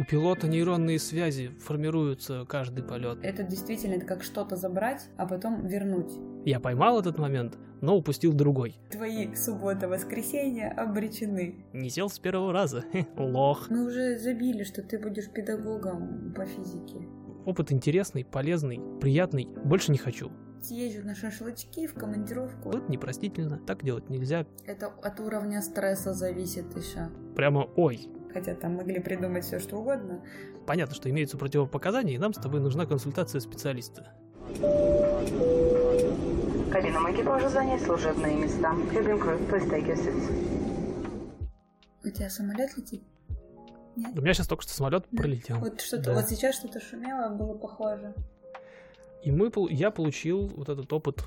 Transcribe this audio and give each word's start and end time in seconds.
У 0.00 0.04
пилота 0.04 0.48
нейронные 0.48 0.98
связи 0.98 1.48
формируются 1.62 2.46
каждый 2.48 2.82
полет. 2.82 3.18
Это 3.22 3.42
действительно 3.42 3.96
это 3.96 4.06
как 4.06 4.22
что-то 4.22 4.56
забрать, 4.56 5.06
а 5.18 5.26
потом 5.26 5.66
вернуть. 5.66 6.10
Я 6.46 6.58
поймал 6.58 6.98
этот 6.98 7.18
момент, 7.18 7.58
но 7.82 7.98
упустил 7.98 8.32
другой. 8.32 8.76
Твои 8.90 9.34
суббота-воскресенья 9.34 10.72
обречены. 10.74 11.66
Не 11.74 11.90
сел 11.90 12.08
с 12.08 12.18
первого 12.18 12.50
раза. 12.50 12.82
Лох. 13.18 13.68
Мы 13.68 13.84
уже 13.84 14.16
забили, 14.18 14.64
что 14.64 14.82
ты 14.82 14.98
будешь 14.98 15.28
педагогом 15.28 16.32
по 16.34 16.46
физике. 16.46 17.06
Опыт 17.44 17.70
интересный, 17.70 18.24
полезный, 18.24 18.80
приятный. 19.02 19.50
Больше 19.64 19.92
не 19.92 19.98
хочу. 19.98 20.32
Съезжу 20.62 21.04
на 21.04 21.14
шашлычки 21.14 21.86
в 21.86 21.92
командировку. 21.92 22.70
Это 22.70 22.90
непростительно, 22.90 23.58
так 23.66 23.84
делать 23.84 24.08
нельзя. 24.08 24.46
Это 24.64 24.86
от 24.86 25.20
уровня 25.20 25.60
стресса 25.60 26.14
зависит 26.14 26.74
еще. 26.74 27.10
Прямо 27.36 27.68
ой. 27.76 28.08
Хотя 28.32 28.54
там 28.54 28.76
могли 28.76 29.00
придумать 29.00 29.44
все 29.44 29.58
что 29.58 29.76
угодно. 29.78 30.22
Понятно, 30.66 30.94
что 30.94 31.10
имеются 31.10 31.36
противопоказания, 31.36 32.14
и 32.14 32.18
нам 32.18 32.32
с 32.32 32.38
тобой 32.38 32.60
нужна 32.60 32.86
консультация 32.86 33.40
специалиста. 33.40 34.12
Кабинам 36.70 37.12
экипажа 37.12 37.48
занять 37.48 37.82
служебные 37.82 38.36
места. 38.36 38.72
Cabin 38.92 39.18
crew, 39.20 39.48
please 39.50 39.68
take 39.68 39.86
your 39.86 39.96
seats. 39.96 41.50
У 42.04 42.08
тебя 42.08 42.30
самолет 42.30 42.76
летит? 42.76 43.02
Нет? 43.96 44.16
У 44.16 44.20
меня 44.22 44.32
сейчас 44.32 44.46
только 44.46 44.62
что 44.62 44.72
самолет 44.72 45.06
пролетел. 45.08 45.58
Вот 45.58 45.80
что-то, 45.80 46.04
Да. 46.04 46.14
вот 46.14 46.28
сейчас 46.28 46.54
что-то 46.56 46.80
шумело, 46.80 47.28
было 47.30 47.54
похоже. 47.54 48.14
И 49.24 49.30
мы, 49.32 49.50
я 49.70 49.90
получил 49.90 50.46
вот 50.48 50.68
этот 50.68 50.90
опыт. 50.92 51.24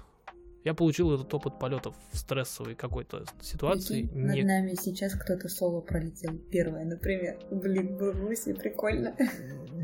Я 0.64 0.74
получил 0.74 1.14
этот 1.14 1.34
опыт 1.34 1.60
полетов 1.60 1.96
в 2.12 2.18
стрессовой 2.18 2.76
какой-то 2.76 3.26
ситуации. 3.42 4.04
Прикинь, 4.04 4.22
над 4.26 4.36
Не- 4.36 4.44
нами 4.44 4.76
сейчас 4.82 5.14
кто-то 5.14 5.50
соло 5.50 5.82
пролетел. 5.82 6.38
Первое, 6.52 6.86
например. 6.86 7.38
Блин, 7.52 7.98
было 7.98 8.14
бы 8.14 8.36
себе 8.36 8.56
прикольно. 8.56 9.16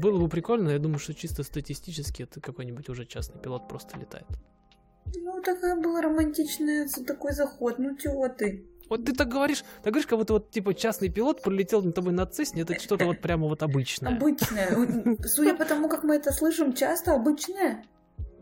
Было 0.01 0.19
бы 0.19 0.29
прикольно, 0.29 0.69
я 0.69 0.79
думаю, 0.79 0.99
что 0.99 1.13
чисто 1.13 1.43
статистически 1.43 2.23
это 2.23 2.39
какой-нибудь 2.39 2.87
уже 2.87 3.05
частный 3.05 3.41
пилот 3.41 3.67
просто 3.67 3.99
летает. 3.99 4.25
Ну, 5.15 5.41
такая 5.41 5.75
была 5.75 6.01
романтичная, 6.01 6.87
такой 7.05 7.33
заход. 7.33 7.79
Ну, 7.79 7.97
чего 7.97 8.29
ты? 8.29 8.65
Вот 8.89 9.05
ты 9.05 9.13
так 9.13 9.27
говоришь, 9.27 9.63
так 9.83 9.93
говоришь, 9.93 10.07
как 10.07 10.17
будто 10.17 10.33
вот 10.33 10.49
типа 10.49 10.73
частный 10.73 11.09
пилот 11.09 11.43
пролетел 11.43 11.83
над 11.83 11.93
тобой 11.93 12.11
на 12.11 12.25
Цесне, 12.25 12.63
это 12.63 12.79
что-то 12.79 13.05
вот 13.05 13.19
прямо 13.21 13.47
вот 13.47 13.61
обычное. 13.61 14.15
Обычная. 14.15 14.75
Вот, 14.75 15.29
Судя 15.29 15.55
по 15.55 15.65
тому, 15.65 15.89
как 15.89 16.03
мы 16.03 16.15
это 16.15 16.31
слышим, 16.31 16.73
часто 16.73 17.13
обычная. 17.13 17.83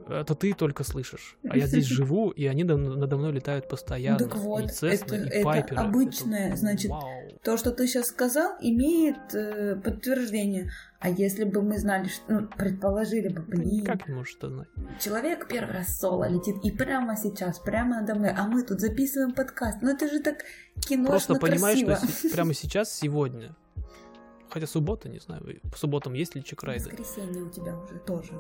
Это 0.10 0.36
ты 0.36 0.54
только 0.54 0.84
слышишь. 0.84 1.38
А 1.50 1.58
я 1.58 1.68
здесь 1.68 1.86
живу, 1.98 2.30
и 2.32 2.46
они 2.46 2.64
на- 2.64 2.78
надо 2.78 3.18
мной 3.18 3.32
летают 3.34 3.68
постоянно. 3.70 4.18
Так 4.20 4.36
вот, 4.36 4.64
и 4.64 4.68
Цесны, 4.68 5.16
это- 5.16 5.16
и 5.16 5.28
это 5.30 5.44
Пайперы. 5.44 5.82
обычное, 5.82 6.56
значит, 6.56 6.92
Вау. 6.92 7.04
То, 7.44 7.58
что 7.58 7.72
ты 7.72 7.88
сейчас 7.88 8.08
сказал, 8.08 8.54
имеет 8.62 9.18
э, 9.34 9.76
подтверждение. 9.76 10.72
А 11.00 11.10
если 11.10 11.44
бы 11.44 11.62
мы 11.62 11.78
знали, 11.78 12.08
что, 12.08 12.24
ну, 12.34 12.48
предположили 12.48 13.28
бы, 13.28 13.42
блин, 13.44 13.86
можешь 14.08 14.36
это 14.38 14.50
знать. 14.50 14.68
человек 15.00 15.48
первый 15.48 15.74
раз 15.74 15.98
соло 16.00 16.28
летит, 16.28 16.56
и 16.64 16.72
прямо 16.72 17.16
сейчас, 17.16 17.60
прямо 17.60 18.02
надо 18.02 18.16
мной, 18.16 18.32
а 18.36 18.48
мы 18.48 18.64
тут 18.64 18.80
записываем 18.80 19.34
подкаст. 19.34 19.78
Ну 19.82 19.92
это 19.92 20.08
же 20.10 20.20
так 20.22 20.38
киношно 20.80 21.10
Просто 21.12 21.36
понимаешь, 21.36 21.84
красиво. 21.86 22.12
что 22.12 22.30
прямо 22.30 22.54
сейчас, 22.56 22.92
сегодня, 22.92 23.56
хотя 24.50 24.66
суббота, 24.66 25.08
не 25.08 25.20
знаю, 25.20 25.44
по 25.72 25.78
субботам 25.78 26.14
есть 26.14 26.34
ли 26.36 26.44
чекрайды? 26.44 26.90
Воскресенье 26.90 27.44
у 27.44 27.50
тебя 27.50 27.78
уже 27.78 28.00
тоже. 28.00 28.32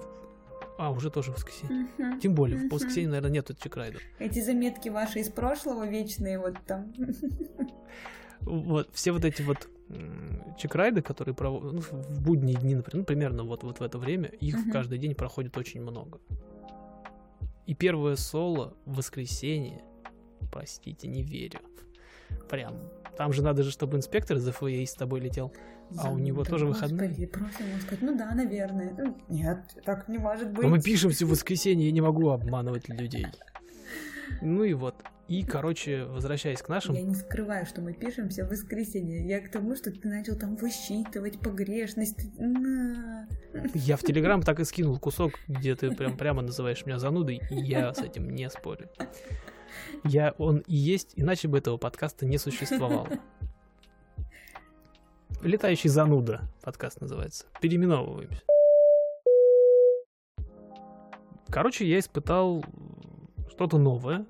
А, 0.78 0.92
уже 0.92 1.10
тоже 1.10 1.32
воскресенье. 1.32 1.88
Мгм. 1.98 2.20
Тем 2.20 2.36
более, 2.36 2.58
в 2.58 2.62
Мгм. 2.62 2.70
воскресенье, 2.70 3.10
наверное, 3.10 3.32
нету 3.32 3.54
чекрайдов. 3.56 4.02
Эти 4.20 4.42
заметки 4.42 4.90
ваши 4.90 5.20
из 5.20 5.30
прошлого 5.30 5.88
вечные 5.88 6.40
вот 6.40 6.56
там. 6.66 6.94
Вот, 8.42 8.90
все 8.94 9.12
вот 9.12 9.26
эти 9.26 9.42
вот 9.42 9.68
чекрайды, 10.58 11.02
которые 11.02 11.34
проводят 11.34 11.74
ну, 11.74 11.82
в 11.82 12.22
будние 12.22 12.56
дни, 12.56 12.76
например, 12.76 13.00
ну, 13.02 13.06
примерно 13.06 13.44
вот, 13.44 13.64
вот 13.64 13.80
в 13.80 13.84
это 13.84 13.98
время, 13.98 14.30
их 14.30 14.56
Мгм. 14.56 14.72
каждый 14.72 14.98
день 15.00 15.16
проходит 15.16 15.58
очень 15.58 15.82
много. 15.82 16.20
И 17.66 17.74
первое 17.74 18.16
соло 18.16 18.76
в 18.86 18.98
воскресенье, 18.98 19.84
простите, 20.52 21.08
не 21.08 21.24
верю. 21.24 21.60
Прям. 22.50 22.76
Там 23.18 23.34
же 23.34 23.44
надо 23.44 23.64
же, 23.64 23.72
чтобы 23.72 23.98
инспектор 23.98 24.38
из 24.38 24.48
ФВА 24.48 24.86
с 24.86 24.94
тобой 24.94 25.20
летел. 25.20 25.52
А 25.98 26.12
у 26.12 26.18
него 26.18 26.44
тоже 26.44 26.68
господи, 26.68 26.94
выходные? 26.94 27.28
Просто 27.28 27.64
ему 27.64 27.80
сказать, 27.80 28.02
ну 28.02 28.18
да, 28.18 28.34
наверное. 28.36 28.94
Ну, 28.98 29.18
Нет, 29.30 29.60
так 29.86 30.08
не 30.08 30.18
может 30.18 30.52
быть. 30.52 30.64
Но 30.64 30.70
мы 30.70 30.82
пишемся 30.82 31.26
в 31.26 31.30
воскресенье, 31.32 31.88
я 31.88 31.92
не 31.92 32.02
могу 32.02 32.30
обманывать 32.30 32.90
людей. 32.90 33.28
Ну 34.42 34.64
и 34.64 34.74
вот. 34.74 34.96
И, 35.28 35.44
короче, 35.44 36.06
возвращаясь 36.06 36.62
к 36.62 36.70
нашим, 36.70 36.96
Я 36.96 37.02
не 37.02 37.16
скрываю, 37.16 37.66
что 37.66 37.82
мы 37.82 37.94
пишемся 37.94 38.46
в 38.46 38.50
воскресенье. 38.50 39.28
Я 39.28 39.42
к 39.42 39.52
тому, 39.52 39.76
что 39.76 39.92
ты 39.92 40.08
начал 40.08 40.38
там 40.38 40.56
высчитывать 40.56 41.40
погрешность. 41.40 42.18
На. 42.38 43.28
Я 43.74 43.98
в 43.98 44.04
Телеграм 44.04 44.42
так 44.44 44.60
и 44.60 44.64
скинул 44.64 45.00
кусок, 45.00 45.34
где 45.48 45.76
ты 45.76 45.94
прям 45.94 46.16
прямо 46.18 46.42
называешь 46.42 46.86
меня 46.86 46.98
занудой, 46.98 47.42
и 47.50 47.56
я 47.56 47.94
с 47.94 48.00
этим 48.00 48.30
не 48.30 48.50
спорю. 48.50 48.90
Я, 50.04 50.34
он 50.38 50.60
и 50.60 50.76
есть, 50.76 51.14
иначе 51.16 51.48
бы 51.48 51.58
этого 51.58 51.78
подкаста 51.78 52.26
не 52.26 52.38
существовало. 52.38 53.10
Летающий 55.42 55.90
зануда 55.90 56.50
подкаст 56.62 57.02
называется. 57.02 57.46
Переименовываемся. 57.62 58.42
Короче, 61.50 61.88
я 61.88 62.00
испытал 62.00 62.64
что-то 63.50 63.78
новое. 63.78 64.26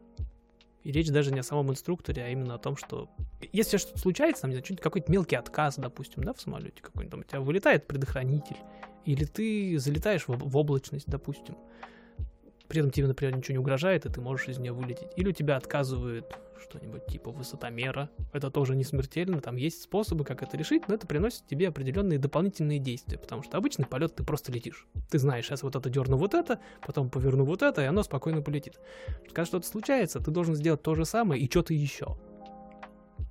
И 0.84 0.92
речь 0.92 1.10
даже 1.10 1.34
не 1.34 1.40
о 1.40 1.44
самом 1.44 1.72
инструкторе, 1.72 2.24
а 2.24 2.30
именно 2.30 2.56
о 2.56 2.60
том, 2.60 2.78
что 2.78 3.10
если 3.52 3.76
что-то 3.76 4.00
случается, 4.00 4.44
там, 4.44 4.52
не 4.52 4.58
знаю, 4.58 4.80
какой-то 4.82 5.12
мелкий 5.12 5.36
отказ, 5.36 5.76
допустим, 5.78 6.24
да, 6.24 6.34
в 6.34 6.40
самолете 6.40 6.82
какой-нибудь, 6.82 7.12
там 7.12 7.20
у 7.20 7.24
тебя 7.24 7.42
вылетает 7.42 7.88
предохранитель, 7.88 8.56
или 9.04 9.26
ты 9.26 9.78
залетаешь 9.80 10.30
в, 10.30 10.38
в 10.38 10.56
облачность, 10.56 11.08
допустим, 11.08 11.58
при 12.68 12.80
этом 12.80 12.92
тебе, 12.92 13.08
например, 13.08 13.36
ничего 13.36 13.54
не 13.54 13.60
угрожает, 13.60 14.06
и 14.06 14.10
ты 14.10 14.22
можешь 14.22 14.48
из 14.50 14.58
нее 14.58 14.74
вылететь. 14.74 15.10
Или 15.16 15.30
у 15.30 15.32
тебя 15.32 15.56
отказывает 15.58 16.26
что-нибудь 16.60 17.06
типа 17.06 17.32
высотомера. 17.32 18.10
Это 18.34 18.52
тоже 18.52 18.76
не 18.76 18.84
смертельно, 18.84 19.40
там 19.42 19.56
есть 19.56 19.82
способы, 19.82 20.24
как 20.24 20.44
это 20.44 20.58
решить, 20.58 20.88
но 20.88 20.96
это 20.96 21.08
приносит 21.08 21.46
тебе 21.48 21.70
определенные 21.70 22.20
дополнительные 22.20 22.80
действия, 22.80 23.18
потому 23.18 23.44
что 23.44 23.58
обычный 23.58 23.86
полет 23.86 24.16
ты 24.16 24.24
просто 24.24 24.52
летишь. 24.52 24.86
Ты 25.10 25.20
знаешь, 25.20 25.46
сейчас 25.46 25.64
вот 25.64 25.76
это 25.76 25.90
дерну 25.90 26.18
вот 26.18 26.34
это, 26.34 26.60
потом 26.86 27.10
поверну 27.10 27.46
вот 27.46 27.62
это, 27.62 27.82
и 27.82 27.86
оно 27.86 28.04
спокойно 28.04 28.42
полетит. 28.42 28.80
Когда 29.26 29.46
что-то 29.46 29.68
случается, 29.68 30.20
ты 30.20 30.32
должен 30.32 30.56
сделать 30.56 30.82
то 30.82 30.96
же 30.96 31.06
самое 31.06 31.42
и 31.42 31.50
что-то 31.50 31.74
еще. 31.74 32.18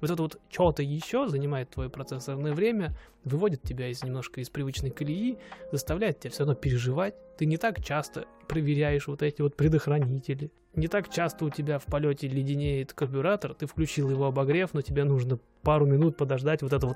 Вот 0.01 0.11
это 0.11 0.23
вот 0.23 0.41
что-то 0.51 0.83
еще 0.83 1.27
занимает 1.29 1.71
твое 1.71 1.89
процессорное 1.89 2.53
время, 2.53 2.97
выводит 3.25 3.63
тебя 3.63 3.89
из 3.89 4.03
немножко 4.03 4.41
из 4.41 4.51
привычной 4.51 4.91
колеи, 4.91 5.39
заставляет 5.73 6.21
тебя 6.21 6.31
все 6.31 6.41
равно 6.41 6.55
переживать. 6.55 7.15
Ты 7.39 7.47
не 7.47 7.57
так 7.57 7.83
часто 7.83 8.27
проверяешь 8.49 9.07
вот 9.07 9.23
эти 9.23 9.43
вот 9.43 9.57
предохранители. 9.57 10.51
Не 10.75 10.89
так 10.89 11.09
часто 11.09 11.47
у 11.47 11.51
тебя 11.51 11.79
в 11.79 11.87
полете 11.87 12.29
леденеет 12.29 12.93
карбюратор, 12.93 13.55
ты 13.55 13.67
включил 13.67 14.11
его 14.11 14.27
обогрев, 14.27 14.75
но 14.75 14.83
тебе 14.83 15.05
нужно 15.05 15.39
пару 15.63 15.87
минут 15.87 16.19
подождать 16.19 16.61
вот 16.61 16.75
этого 16.75 16.95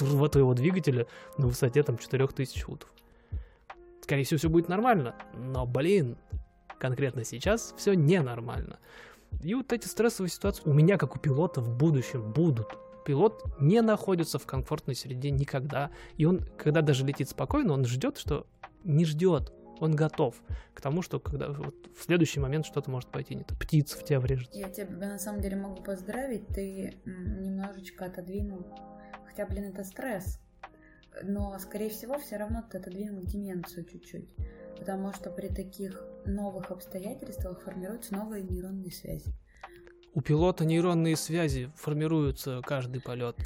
вот 0.00 0.32
твоего 0.32 0.52
двигателя 0.52 1.06
на 1.38 1.46
высоте 1.46 1.82
там 1.82 1.96
4000 1.96 2.60
футов. 2.62 2.92
Скорее 4.02 4.24
всего, 4.24 4.36
все 4.36 4.50
будет 4.50 4.68
нормально, 4.68 5.14
но, 5.32 5.64
блин, 5.64 6.18
конкретно 6.78 7.24
сейчас 7.24 7.74
все 7.78 7.94
ненормально. 7.94 8.78
И 9.42 9.54
вот 9.54 9.72
эти 9.72 9.86
стрессовые 9.86 10.30
ситуации 10.30 10.62
у 10.64 10.72
меня, 10.72 10.96
как 10.98 11.16
у 11.16 11.18
пилота, 11.18 11.60
в 11.60 11.76
будущем 11.76 12.32
будут. 12.32 12.68
Пилот 13.04 13.44
не 13.60 13.82
находится 13.82 14.38
в 14.38 14.46
комфортной 14.46 14.96
среде 14.96 15.30
никогда. 15.30 15.90
И 16.16 16.24
он, 16.24 16.40
когда 16.56 16.80
даже 16.80 17.04
летит 17.04 17.28
спокойно, 17.28 17.74
он 17.74 17.84
ждет, 17.84 18.18
что 18.18 18.46
не 18.82 19.04
ждет. 19.04 19.52
Он 19.80 19.94
готов 19.94 20.36
к 20.72 20.80
тому, 20.80 21.02
что 21.02 21.18
когда 21.18 21.48
вот 21.50 21.74
в 21.96 22.02
следующий 22.02 22.40
момент 22.40 22.64
что-то 22.64 22.90
может 22.90 23.10
пойти 23.10 23.34
не 23.34 23.42
так. 23.42 23.58
Птица 23.58 23.98
в 23.98 24.04
тебя 24.04 24.20
врежется. 24.20 24.58
Я 24.58 24.68
тебя 24.70 25.08
на 25.08 25.18
самом 25.18 25.40
деле 25.40 25.56
могу 25.56 25.82
поздравить, 25.82 26.46
ты 26.48 26.96
немножечко 27.04 28.06
отодвинул. 28.06 28.64
Хотя, 29.26 29.46
блин, 29.46 29.64
это 29.64 29.82
стресс. 29.84 30.38
Но, 31.22 31.58
скорее 31.58 31.90
всего, 31.90 32.18
все 32.18 32.36
равно 32.36 32.64
ты 32.70 32.78
отодвинул 32.78 33.22
деменцию 33.22 33.84
чуть-чуть. 33.84 34.28
Потому 34.78 35.12
что 35.12 35.30
при 35.30 35.48
таких 35.48 36.02
новых 36.26 36.70
обстоятельствах 36.70 37.60
формируются 37.60 38.14
новые 38.14 38.42
нейронные 38.42 38.90
связи. 38.90 39.32
У 40.14 40.20
пилота 40.20 40.64
нейронные 40.64 41.16
связи 41.16 41.72
формируются 41.76 42.60
каждый 42.64 43.00
полет. 43.00 43.36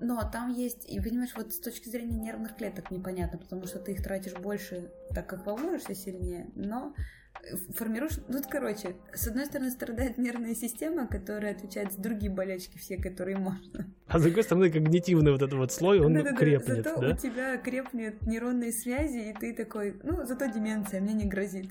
Но 0.00 0.20
там 0.30 0.52
есть, 0.52 0.88
и 0.88 0.98
понимаешь, 1.00 1.34
вот 1.36 1.52
с 1.52 1.60
точки 1.60 1.88
зрения 1.88 2.16
нервных 2.16 2.56
клеток 2.56 2.90
непонятно, 2.90 3.38
потому 3.38 3.66
что 3.66 3.78
ты 3.78 3.92
их 3.92 4.02
тратишь 4.02 4.34
больше, 4.34 4.90
так 5.14 5.28
как 5.28 5.44
волнуешься 5.44 5.94
сильнее, 5.94 6.50
но 6.54 6.94
формируешь... 7.74 8.18
Ну, 8.28 8.38
вот, 8.38 8.46
короче, 8.46 8.96
с 9.12 9.26
одной 9.28 9.46
стороны 9.46 9.70
страдает 9.70 10.18
нервная 10.18 10.54
система, 10.54 11.06
которая 11.06 11.52
отвечает 11.52 11.92
за 11.92 12.00
другие 12.00 12.30
болячки 12.30 12.78
все, 12.78 12.96
которые 12.96 13.38
можно. 13.38 13.86
А 14.06 14.18
с 14.18 14.22
другой 14.22 14.42
стороны, 14.42 14.70
когнитивный 14.70 15.32
вот 15.32 15.42
этот 15.42 15.54
вот 15.54 15.72
слой, 15.72 16.00
он 16.00 16.14
Да-да-да, 16.14 16.36
крепнет, 16.36 16.84
Зато 16.84 17.00
да? 17.00 17.08
у 17.08 17.16
тебя 17.16 17.56
крепнет 17.58 18.22
нейронные 18.26 18.72
связи, 18.72 19.30
и 19.30 19.32
ты 19.32 19.54
такой, 19.54 19.96
ну, 20.02 20.24
зато 20.26 20.46
деменция 20.46 21.00
мне 21.00 21.14
не 21.14 21.24
грозит. 21.24 21.70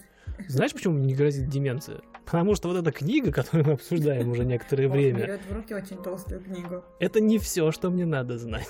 Знаешь, 0.50 0.74
почему 0.74 0.96
мне 0.96 1.06
не 1.08 1.16
грозит 1.16 1.48
деменция? 1.48 2.02
Потому 2.26 2.56
что 2.56 2.68
вот 2.68 2.78
эта 2.78 2.92
книга, 2.92 3.32
которую 3.34 3.66
мы 3.68 3.74
обсуждаем 3.74 4.30
уже 4.30 4.44
некоторое 4.46 4.88
Он 4.88 4.94
время, 4.94 5.20
берет 5.20 5.42
в 5.50 5.54
руки 5.54 5.74
очень 5.74 6.02
толстую 6.02 6.42
книгу. 6.42 6.84
это 7.00 7.22
не 7.22 7.40
все, 7.40 7.72
что 7.72 7.90
мне 7.90 8.06
надо 8.06 8.38
знать. 8.38 8.68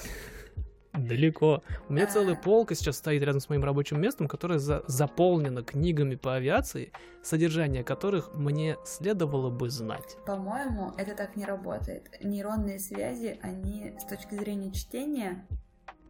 Далеко. 0.97 1.63
У 1.89 1.93
меня 1.93 2.07
целая 2.07 2.35
полка 2.35 2.75
сейчас 2.75 2.97
стоит 2.97 3.21
рядом 3.23 3.41
с 3.41 3.49
моим 3.49 3.63
рабочим 3.63 3.99
местом, 4.01 4.27
которая 4.27 4.59
за- 4.59 4.83
заполнена 4.87 5.63
книгами 5.63 6.15
по 6.15 6.35
авиации, 6.35 6.91
содержание 7.23 7.83
которых 7.83 8.33
мне 8.33 8.77
следовало 8.85 9.49
бы 9.49 9.69
знать. 9.69 10.17
По-моему, 10.25 10.93
это 10.97 11.15
так 11.15 11.35
не 11.35 11.45
работает. 11.45 12.09
Нейронные 12.23 12.79
связи, 12.79 13.39
они 13.41 13.93
с 13.99 14.05
точки 14.05 14.35
зрения 14.35 14.71
чтения 14.71 15.45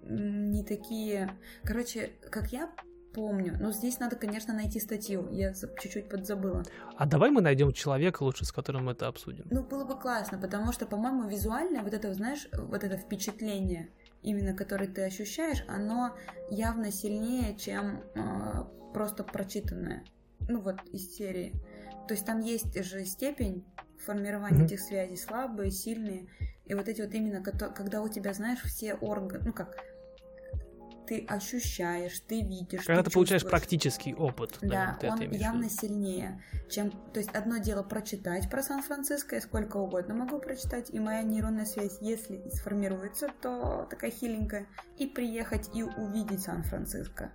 не 0.03 0.63
такие... 0.63 1.31
Короче, 1.63 2.11
как 2.29 2.51
я 2.51 2.69
помню, 3.13 3.57
но 3.59 3.71
здесь 3.71 3.99
надо, 3.99 4.17
конечно, 4.17 4.53
найти 4.53 4.79
статью. 4.79 5.27
Я 5.31 5.53
чуть-чуть 5.53 6.09
подзабыла. 6.09 6.63
А 6.97 7.05
давай 7.05 7.31
мы 7.31 7.41
найдем 7.41 7.71
человека 7.71 8.23
лучше, 8.23 8.45
с 8.45 8.51
которым 8.51 8.85
мы 8.85 8.91
это 8.91 9.07
обсудим. 9.07 9.47
Ну, 9.49 9.63
было 9.63 9.85
бы 9.85 9.97
классно, 9.97 10.38
потому 10.38 10.73
что, 10.73 10.85
по-моему, 10.85 11.27
визуальное 11.27 11.81
вот 11.81 11.93
это, 11.93 12.13
знаешь, 12.13 12.47
вот 12.51 12.83
это 12.83 12.97
впечатление, 12.97 13.89
именно 14.25 14.54
которое 14.56 14.88
ты 14.88 15.04
ощущаешь, 15.04 15.63
оно 15.68 16.16
явно 16.50 16.92
сильнее, 16.92 17.56
чем 17.57 18.04
э, 18.16 18.92
просто 18.94 19.24
прочитанное. 19.24 20.04
Ну, 20.48 20.62
вот 20.62 20.83
из 20.92 21.16
серии. 21.16 21.54
То 22.07 22.13
есть 22.13 22.25
там 22.25 22.39
есть 22.42 22.83
же 22.83 23.06
степень 23.06 23.66
формирования 24.04 24.57
Мгм. 24.57 24.66
этих 24.66 24.80
связей, 24.80 25.18
слабые, 25.18 25.72
сильные. 25.72 26.27
И 26.66 26.74
вот 26.74 26.88
эти 26.88 27.01
вот 27.01 27.13
именно, 27.13 27.44
когда 27.44 28.01
у 28.01 28.10
тебя, 28.10 28.33
знаешь, 28.33 28.62
все 28.63 28.95
органы, 28.95 29.45
ну 29.45 29.54
как, 29.54 29.77
ты 31.05 31.25
ощущаешь, 31.27 32.19
ты 32.27 32.41
видишь, 32.41 32.85
Когда 32.85 33.03
ты 33.03 33.09
ты 33.09 33.13
получаешь 33.13 33.43
практический 33.43 34.13
опыт. 34.13 34.57
Да, 34.61 34.97
это 35.01 35.13
он 35.13 35.21
явно 35.31 35.69
сильнее, 35.69 36.41
чем... 36.69 36.91
То 37.13 37.19
есть 37.19 37.29
одно 37.33 37.57
дело 37.57 37.83
прочитать 37.83 38.49
про 38.49 38.61
Сан-Франциско, 38.61 39.35
я 39.35 39.41
сколько 39.41 39.77
угодно 39.77 40.15
могу 40.15 40.39
прочитать, 40.39 40.89
и 40.89 40.99
моя 40.99 41.21
нейронная 41.21 41.65
связь, 41.65 41.97
если 42.01 42.49
сформируется, 42.49 43.29
то 43.41 43.87
такая 43.89 44.11
хиленькая, 44.11 44.67
и 44.97 45.07
приехать 45.07 45.69
и 45.73 45.83
увидеть 45.83 46.41
Сан-Франциско. 46.41 47.31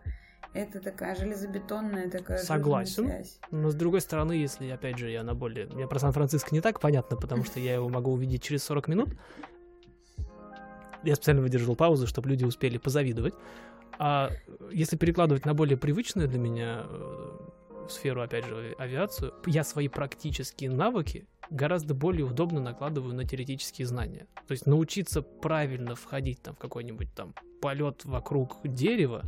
Это 0.52 0.80
такая 0.80 1.14
железобетонная 1.14 2.10
такая 2.10 2.38
Согласен. 2.38 3.06
связь. 3.06 3.38
Но 3.52 3.70
с 3.70 3.74
другой 3.74 4.00
стороны, 4.00 4.32
если, 4.32 4.68
опять 4.68 4.98
же, 4.98 5.08
я 5.08 5.22
на 5.22 5.34
более... 5.34 5.66
Мне 5.66 5.86
про 5.86 6.00
Сан-Франциско 6.00 6.52
не 6.52 6.60
так 6.60 6.80
понятно, 6.80 7.16
потому 7.16 7.44
что 7.44 7.60
я 7.60 7.74
его 7.74 7.88
могу 7.88 8.12
увидеть 8.12 8.42
через 8.42 8.64
40 8.64 8.88
минут. 8.88 9.10
Я 11.04 11.14
специально 11.16 11.42
выдержал 11.42 11.76
паузу, 11.76 12.06
чтобы 12.06 12.28
люди 12.28 12.44
успели 12.44 12.78
позавидовать. 12.78 13.34
А 13.98 14.30
если 14.72 14.96
перекладывать 14.96 15.44
на 15.44 15.54
более 15.54 15.76
привычную 15.76 16.28
для 16.28 16.38
меня 16.38 16.86
э, 16.88 17.38
сферу, 17.88 18.22
опять 18.22 18.46
же, 18.46 18.74
авиацию, 18.78 19.34
я 19.46 19.64
свои 19.64 19.88
практические 19.88 20.70
навыки 20.70 21.26
гораздо 21.50 21.94
более 21.94 22.24
удобно 22.24 22.60
накладываю 22.60 23.14
на 23.14 23.24
теоретические 23.26 23.86
знания. 23.86 24.26
То 24.46 24.52
есть 24.52 24.66
научиться 24.66 25.20
правильно 25.22 25.94
входить 25.96 26.40
там 26.42 26.54
в 26.54 26.58
какой-нибудь 26.58 27.12
там 27.14 27.34
полет 27.60 28.04
вокруг 28.04 28.56
дерева, 28.64 29.24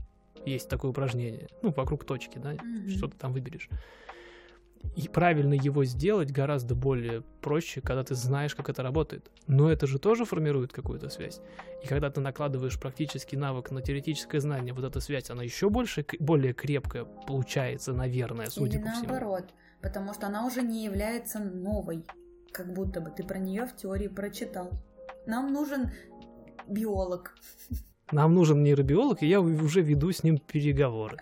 есть 0.46 0.68
такое 0.68 0.90
упражнение, 0.90 1.48
ну, 1.62 1.72
вокруг 1.76 2.04
точки, 2.04 2.38
да, 2.38 2.52
Мгм. 2.52 2.88
что 2.90 3.08
ты 3.08 3.16
там 3.16 3.32
выберешь. 3.32 3.68
И 4.96 5.08
правильно 5.08 5.54
его 5.54 5.84
сделать 5.84 6.30
гораздо 6.30 6.74
более 6.74 7.22
проще, 7.40 7.80
когда 7.80 8.04
ты 8.04 8.14
знаешь, 8.14 8.54
как 8.54 8.68
это 8.68 8.82
работает. 8.82 9.30
Но 9.46 9.70
это 9.70 9.86
же 9.86 9.98
тоже 9.98 10.24
формирует 10.24 10.72
какую-то 10.72 11.08
связь. 11.08 11.40
И 11.82 11.86
когда 11.86 12.10
ты 12.10 12.20
накладываешь 12.20 12.78
практический 12.78 13.36
навык 13.36 13.70
на 13.70 13.80
теоретическое 13.80 14.40
знание, 14.40 14.74
вот 14.74 14.84
эта 14.84 15.00
связь, 15.00 15.30
она 15.30 15.42
еще 15.42 15.70
больше, 15.70 16.04
более 16.20 16.52
крепкая 16.52 17.04
получается, 17.04 17.92
наверное, 17.92 18.46
судя 18.50 18.78
Или 18.78 18.84
по 18.84 18.90
всему. 18.90 19.08
наоборот, 19.08 19.54
потому 19.80 20.12
что 20.12 20.26
она 20.26 20.46
уже 20.46 20.62
не 20.62 20.84
является 20.84 21.38
новой, 21.38 22.04
как 22.52 22.72
будто 22.72 23.00
бы 23.00 23.10
ты 23.10 23.24
про 23.24 23.38
нее 23.38 23.66
в 23.66 23.74
теории 23.74 24.08
прочитал. 24.08 24.70
Нам 25.26 25.52
нужен 25.52 25.90
биолог. 26.68 27.34
Нам 28.10 28.34
нужен 28.34 28.62
нейробиолог, 28.62 29.22
и 29.22 29.26
я 29.26 29.40
уже 29.40 29.80
веду 29.80 30.12
с 30.12 30.22
ним 30.22 30.36
переговоры. 30.36 31.16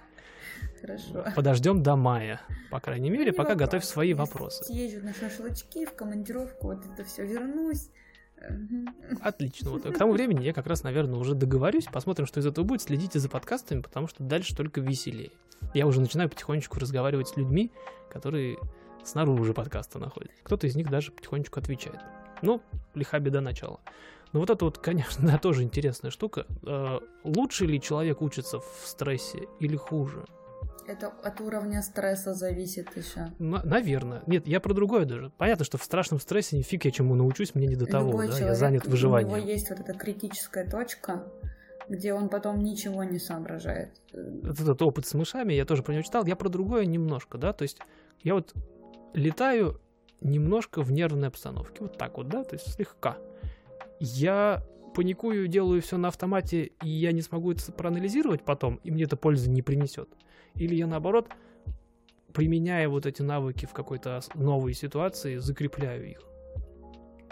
Хорошо. 0.81 1.25
Подождем 1.37 1.83
до 1.83 1.97
мая, 1.97 2.41
по 2.71 2.81
крайней 2.81 3.11
мере, 3.11 3.27
Не 3.27 3.33
пока 3.33 3.51
вопрос. 3.51 3.67
готовь 3.67 3.85
свои 3.85 4.11
Я 4.11 4.17
вопросы. 4.17 4.65
Съезжу 4.65 5.05
на 5.05 5.13
шашлычки, 5.13 5.85
в 5.85 5.95
командировку, 5.95 6.69
вот 6.69 6.85
это 6.87 7.05
все 7.05 7.27
вернусь. 7.27 7.91
Отлично. 9.21 9.71
Вот 9.71 9.83
к 9.83 9.93
тому 9.99 10.13
времени 10.13 10.45
я 10.45 10.53
как 10.53 10.67
раз, 10.67 10.83
наверное, 10.83 11.19
уже 11.19 11.35
договорюсь. 11.35 11.87
Посмотрим, 11.93 12.27
что 12.27 12.41
из 12.41 12.47
этого 12.47 12.65
будет. 12.65 12.83
Следите 12.83 13.19
за 13.19 13.29
подкастами, 13.29 13.83
потому 13.83 14.07
что 14.07 14.23
дальше 14.23 14.57
только 14.57 14.81
веселее. 14.81 15.31
Я 15.75 15.87
уже 15.87 16.01
начинаю 16.01 16.29
потихонечку 16.31 16.79
разговаривать 16.79 17.29
с 17.29 17.37
людьми, 17.37 17.71
которые 18.11 18.57
снаружи 19.05 19.53
подкаста 19.53 19.99
находятся. 19.99 20.43
Кто-то 20.43 20.67
из 20.67 20.75
них 20.77 20.89
даже 20.89 21.13
потихонечку 21.13 21.61
отвечает. 21.61 22.01
Ну, 22.43 22.63
лиха 22.95 23.19
беда 23.19 23.41
начала. 23.43 23.81
Но 24.33 24.41
вот 24.41 24.49
это 24.49 24.65
вот, 24.65 24.79
конечно, 24.79 25.27
да, 25.27 25.39
тоже 25.39 25.63
интересная 25.63 26.11
штука. 26.11 26.47
Э, 26.67 27.01
Лучше 27.25 27.67
ли 27.67 27.81
человек 27.81 28.23
учится 28.23 28.61
в 28.61 28.83
стрессе 28.85 29.41
или 29.59 29.77
хуже? 29.77 30.25
Это 30.87 31.09
от 31.09 31.41
уровня 31.41 31.83
стресса 31.83 32.35
зависит 32.35 32.97
еще. 32.97 33.33
На- 33.39 33.63
наверное. 33.63 34.23
Нет, 34.27 34.47
я 34.47 34.61
про 34.61 34.75
другое 34.75 35.05
даже. 35.05 35.31
Понятно, 35.39 35.65
что 35.65 35.79
в 35.79 35.85
страшном 35.85 36.21
стрессе 36.21 36.57
нифиг 36.57 36.85
я 36.85 36.91
чему 36.91 37.15
научусь, 37.15 37.55
мне 37.55 37.67
не 37.67 37.77
до 37.77 37.87
того, 37.87 38.11
Любой 38.11 38.27
да, 38.27 38.33
я 38.33 38.39
человек, 38.39 38.59
занят 38.59 38.87
У 38.87 38.91
выживанием. 38.91 39.37
него 39.37 39.47
есть 39.47 39.71
вот 39.71 39.81
эта 39.81 39.95
критическая 39.95 40.69
точка, 40.69 41.25
где 41.89 42.13
он 42.13 42.29
потом 42.29 42.63
ничего 42.63 43.05
не 43.05 43.19
соображает. 43.19 44.01
вот 44.13 44.61
этот 44.61 44.81
опыт 44.83 45.07
с 45.07 45.15
мышами, 45.15 45.53
я 45.53 45.65
тоже 45.65 45.83
про 45.83 45.93
него 45.93 46.03
читал, 46.03 46.25
я 46.27 46.37
про 46.37 46.49
другое 46.49 46.87
немножко, 46.87 47.39
да, 47.39 47.53
то 47.53 47.63
есть 47.63 47.79
я 48.23 48.35
вот 48.35 48.55
летаю 49.15 49.81
немножко 50.21 50.83
в 50.83 50.93
нервной 50.93 51.29
обстановке, 51.29 51.79
вот 51.81 51.99
так 51.99 52.17
вот, 52.17 52.29
да, 52.29 52.45
то 52.45 52.55
есть 52.57 52.73
слегка. 52.75 53.19
Я 53.99 54.63
паникую, 54.95 55.49
делаю 55.49 55.83
все 55.83 55.97
на 55.97 56.09
автомате, 56.09 56.73
и 56.83 56.89
я 56.89 57.13
не 57.13 57.23
смогу 57.23 57.53
это 57.53 57.73
проанализировать 57.73 58.43
потом, 58.45 58.77
и 58.83 58.91
мне 58.91 59.05
это 59.05 59.17
пользы 59.17 59.51
не 59.51 59.63
принесет. 59.63 60.09
Или 60.55 60.75
я 60.75 60.87
наоборот, 60.87 61.29
применяя 62.33 62.89
вот 62.89 63.07
эти 63.07 63.23
навыки 63.23 63.67
в 63.67 63.73
какой-то 63.73 64.21
новой 64.35 64.75
ситуации, 64.75 65.39
закрепляю 65.39 66.11
их. 66.11 66.21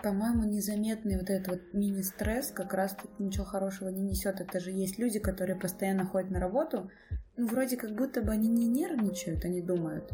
По-моему, 0.02 0.44
незаметный 0.44 1.18
вот 1.18 1.28
этот 1.28 1.48
вот 1.48 1.60
мини-стресс 1.72 2.50
как 2.50 2.72
раз 2.72 2.96
тут 3.00 3.18
ничего 3.18 3.44
хорошего 3.44 3.88
не 3.88 4.02
несет. 4.02 4.40
Это 4.40 4.60
же 4.60 4.70
есть 4.70 4.98
люди, 4.98 5.18
которые 5.18 5.56
постоянно 5.56 6.06
ходят 6.06 6.30
на 6.30 6.38
работу, 6.38 6.90
ну, 7.36 7.46
вроде 7.46 7.76
как 7.76 7.94
будто 7.94 8.22
бы 8.22 8.32
они 8.32 8.48
не 8.48 8.66
нервничают, 8.66 9.44
они 9.44 9.60
думают. 9.60 10.10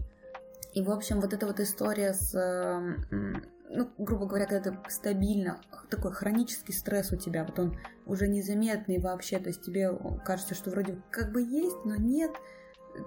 И, 0.72 0.82
в 0.82 0.90
общем, 0.90 1.20
вот 1.20 1.32
эта 1.32 1.46
вот 1.46 1.60
история 1.60 2.14
с, 2.14 2.34
эм, 2.34 3.44
ну, 3.70 3.90
грубо 3.98 4.26
говоря, 4.26 4.46
когда 4.46 4.70
ты 4.70 4.90
стабильно, 4.90 5.60
такой 5.88 6.12
хронический 6.12 6.72
стресс 6.72 7.12
у 7.12 7.16
тебя, 7.16 7.44
вот 7.44 7.58
он 7.58 7.78
уже 8.06 8.26
незаметный 8.26 8.98
вообще, 8.98 9.38
то 9.38 9.48
есть 9.48 9.62
тебе 9.62 9.90
кажется, 10.24 10.54
что 10.54 10.70
вроде 10.70 11.00
как 11.10 11.32
бы 11.32 11.43
есть, 11.43 11.84
но 11.84 11.96
нет, 11.96 12.32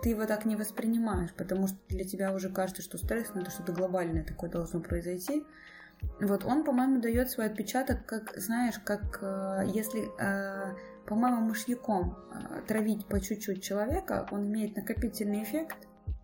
ты 0.01 0.09
его 0.09 0.25
так 0.25 0.45
не 0.45 0.55
воспринимаешь, 0.55 1.33
потому 1.33 1.67
что 1.67 1.77
для 1.89 2.03
тебя 2.03 2.33
уже 2.33 2.49
кажется, 2.49 2.81
что 2.81 2.97
стресс, 2.97 3.31
ну, 3.33 3.41
это 3.41 3.51
что-то 3.51 3.73
глобальное 3.73 4.23
такое 4.23 4.49
должно 4.49 4.79
произойти. 4.79 5.43
Вот 6.21 6.45
он, 6.45 6.63
по-моему, 6.63 7.01
дает 7.01 7.29
свой 7.29 7.47
отпечаток, 7.47 8.05
как, 8.05 8.37
знаешь, 8.37 8.79
как 8.83 9.19
э, 9.21 9.63
если, 9.73 10.09
э, 10.19 10.75
по-моему, 11.07 11.41
мышьяком 11.41 12.15
э, 12.31 12.61
травить 12.67 13.07
по 13.07 13.19
чуть-чуть 13.19 13.63
человека, 13.63 14.27
он 14.31 14.47
имеет 14.47 14.75
накопительный 14.75 15.43
эффект, 15.43 15.77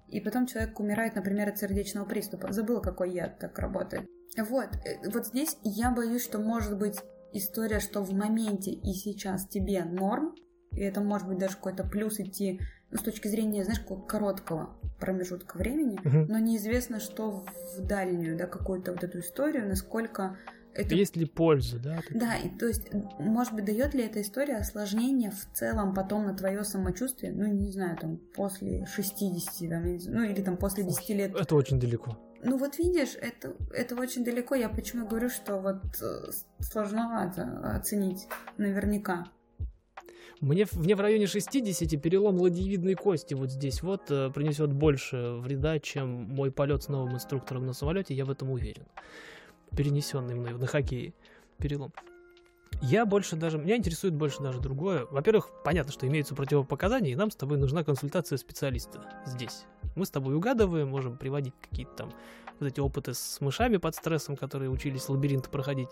и 0.10 0.20
потом 0.20 0.46
человек 0.46 0.79
умирает, 0.79 1.15
например, 1.15 1.50
от 1.50 1.58
сердечного 1.58 2.05
приступа. 2.05 2.51
Забыла, 2.51 2.82
какой 2.82 3.12
яд 3.12 3.39
так 3.39 3.58
работает. 3.58 4.08
Вот, 4.38 4.70
э, 4.86 5.10
вот 5.10 5.27
здесь 5.27 5.58
я 5.63 5.89
боюсь, 5.91 6.24
что 6.24 6.38
может 6.39 6.77
быть 6.77 7.00
история, 7.32 7.79
что 7.79 8.01
в 8.01 8.13
моменте 8.13 8.72
и 8.72 8.93
сейчас 8.93 9.48
тебе 9.48 9.84
норм, 9.84 10.36
и 10.75 10.82
это 10.82 11.01
может 11.01 11.27
быть 11.27 11.38
даже 11.38 11.56
какой-то 11.56 11.84
плюс 11.84 12.20
идти 12.20 12.60
ну, 12.92 12.98
с 12.98 13.01
точки 13.01 13.27
зрения, 13.27 13.63
знаешь, 13.63 13.80
какого 13.80 14.01
короткого 14.01 14.70
промежутка 15.00 15.58
времени, 15.58 16.00
Мгм. 16.03 16.27
но 16.27 16.38
неизвестно, 16.38 17.00
что 17.00 17.46
в 17.77 17.82
дальнюю, 17.82 18.38
да, 18.38 18.46
какую-то 18.46 18.92
вот 18.92 19.03
эту 19.03 19.20
историю, 19.20 19.68
насколько 19.68 20.38
это... 20.75 20.96
Есть 20.96 21.15
ли 21.15 21.25
польза, 21.25 21.77
да? 21.80 22.00
Да, 22.10 22.36
и 22.36 22.50
то 22.50 22.68
есть, 22.68 22.92
может 23.20 23.53
быть, 23.53 23.65
дает 23.65 23.94
ли 23.94 24.03
эта 24.03 24.22
история 24.22 24.58
осложнение 24.58 25.32
в 25.32 25.48
целом 25.53 25.94
потом 25.94 26.25
на 26.25 26.36
твое 26.36 26.63
самочувствие, 26.63 27.32
ну, 27.32 27.46
не 27.46 27.72
знаю, 27.72 27.98
там, 27.98 28.18
после 28.36 28.86
60, 28.88 29.70
там, 29.70 29.84
ну, 29.84 30.24
или 30.24 30.42
там 30.42 30.58
после 30.58 30.84
10 30.84 31.10
лет. 31.10 31.36
Это 31.36 31.56
очень 31.56 31.80
далеко. 31.80 32.18
Ну, 32.44 32.58
вот 32.58 32.77
видишь, 32.77 33.15
это, 33.22 33.56
это 33.72 33.96
очень 33.96 34.24
далеко. 34.24 34.56
Я 34.56 34.68
почему 34.68 35.08
говорю, 35.08 35.30
что 35.30 35.60
вот 35.60 35.82
э, 36.01 36.32
сложновато 36.60 37.75
оценить 37.75 38.27
наверняка. 38.58 39.27
Мне, 40.43 40.65
в- 40.65 40.73
мне 40.73 40.93
в 40.93 41.00
районе 41.00 41.25
60 41.25 41.95
перелом 42.01 42.35
ладьевидной 42.35 42.95
кости 42.95 43.33
вот 43.33 43.50
здесь 43.50 43.81
вот 43.81 44.12
э, 44.12 44.29
принесет 44.29 44.73
больше 44.73 45.35
вреда, 45.39 45.79
чем 45.79 46.09
мой 46.09 46.51
полет 46.51 46.83
с 46.83 46.89
новым 46.89 47.13
инструктором 47.15 47.65
на 47.65 47.71
самолете, 47.71 48.13
я 48.13 48.25
в 48.25 48.29
этом 48.29 48.51
уверен. 48.51 48.83
Перенесенный 49.75 50.35
мной 50.35 50.51
на 50.53 50.67
хоккее 50.67 51.13
перелом. 51.59 51.93
Я 52.81 53.05
больше 53.05 53.38
даже, 53.38 53.57
меня 53.57 53.77
интересует 53.77 54.15
больше 54.15 54.43
даже 54.43 54.59
другое. 54.59 55.05
Во-первых, 55.09 55.50
понятно, 55.63 55.93
что 55.93 56.07
имеются 56.07 56.35
противопоказания, 56.35 57.13
и 57.13 57.15
нам 57.15 57.31
с 57.31 57.38
тобой 57.38 57.57
нужна 57.57 57.85
консультация 57.85 58.38
специалиста 58.38 59.01
здесь. 59.25 59.63
Мы 59.95 60.05
с 60.05 60.09
тобой 60.09 60.35
угадываем, 60.35 60.89
можем 60.89 61.17
приводить 61.17 61.53
какие-то 61.62 61.93
там 61.93 62.13
вот 62.59 62.67
эти 62.67 62.81
опыты 62.81 63.13
с 63.13 63.39
мышами 63.39 63.77
под 63.77 63.95
стрессом, 63.95 64.35
которые 64.35 64.69
учились 64.69 65.07
лабиринты 65.07 65.50
проходить. 65.50 65.88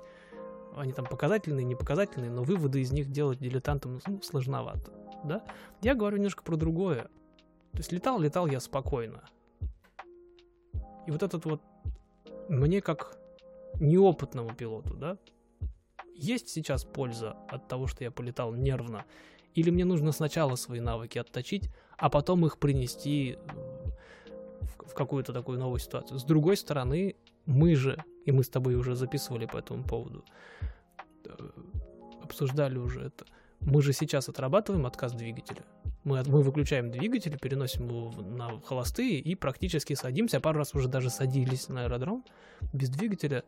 Они 0.76 0.94
там 0.94 1.06
показательные, 1.06 1.66
непоказательные, 1.66 2.32
но 2.32 2.44
выводы 2.44 2.82
из 2.82 2.92
них 2.92 3.12
делать 3.12 3.40
дилетантам 3.40 4.00
ну, 4.08 4.22
сложновато, 4.22 4.92
да? 5.24 5.44
Я 5.82 5.96
говорю 5.96 6.18
немножко 6.18 6.44
про 6.44 6.56
другое. 6.56 7.10
То 7.72 7.78
есть 7.78 7.92
летал, 7.92 8.20
летал 8.20 8.48
я 8.48 8.60
спокойно. 8.60 9.24
И 11.08 11.12
вот 11.12 11.24
этот 11.24 11.46
вот 11.46 11.62
мне 12.50 12.82
как 12.82 13.18
неопытному 13.80 14.54
пилоту, 14.56 14.96
да, 14.96 15.18
есть 16.16 16.50
сейчас 16.50 16.84
польза 16.84 17.36
от 17.50 17.68
того, 17.68 17.88
что 17.88 18.04
я 18.04 18.12
полетал 18.12 18.54
нервно, 18.54 19.06
или 19.56 19.70
мне 19.70 19.86
нужно 19.86 20.12
сначала 20.12 20.56
свои 20.56 20.80
навыки 20.80 21.18
отточить, 21.18 21.70
а 21.98 22.10
потом 22.10 22.46
их 22.46 22.58
принести 22.58 23.38
в, 24.62 24.90
в 24.90 24.94
какую-то 24.94 25.34
такую 25.34 25.60
новую 25.60 25.80
ситуацию. 25.80 26.20
С 26.20 26.24
другой 26.24 26.58
стороны, 26.58 27.16
мы 27.46 27.76
же, 27.76 28.04
и 28.26 28.32
мы 28.32 28.44
с 28.44 28.50
тобой 28.50 28.76
уже 28.76 28.96
записывали 28.96 29.46
по 29.46 29.58
этому 29.58 29.84
поводу, 29.84 30.26
э, 31.26 31.50
обсуждали 32.24 32.78
уже 32.78 33.02
это, 33.02 33.26
мы 33.62 33.82
же 33.82 33.94
сейчас 33.94 34.28
отрабатываем 34.28 34.86
отказ 34.86 35.14
двигателя. 35.14 35.64
Мы, 36.04 36.24
мы 36.24 36.42
выключаем 36.42 36.90
двигатель, 36.90 37.38
переносим 37.38 37.88
его 37.88 38.12
на 38.22 38.60
холостые 38.62 39.20
и 39.20 39.36
практически 39.36 39.94
садимся. 39.94 40.40
Пару 40.40 40.58
раз 40.58 40.74
уже 40.74 40.88
даже 40.88 41.12
садились 41.12 41.70
на 41.70 41.84
аэродром 41.84 42.26
без 42.74 42.90
двигателя. 42.90 43.44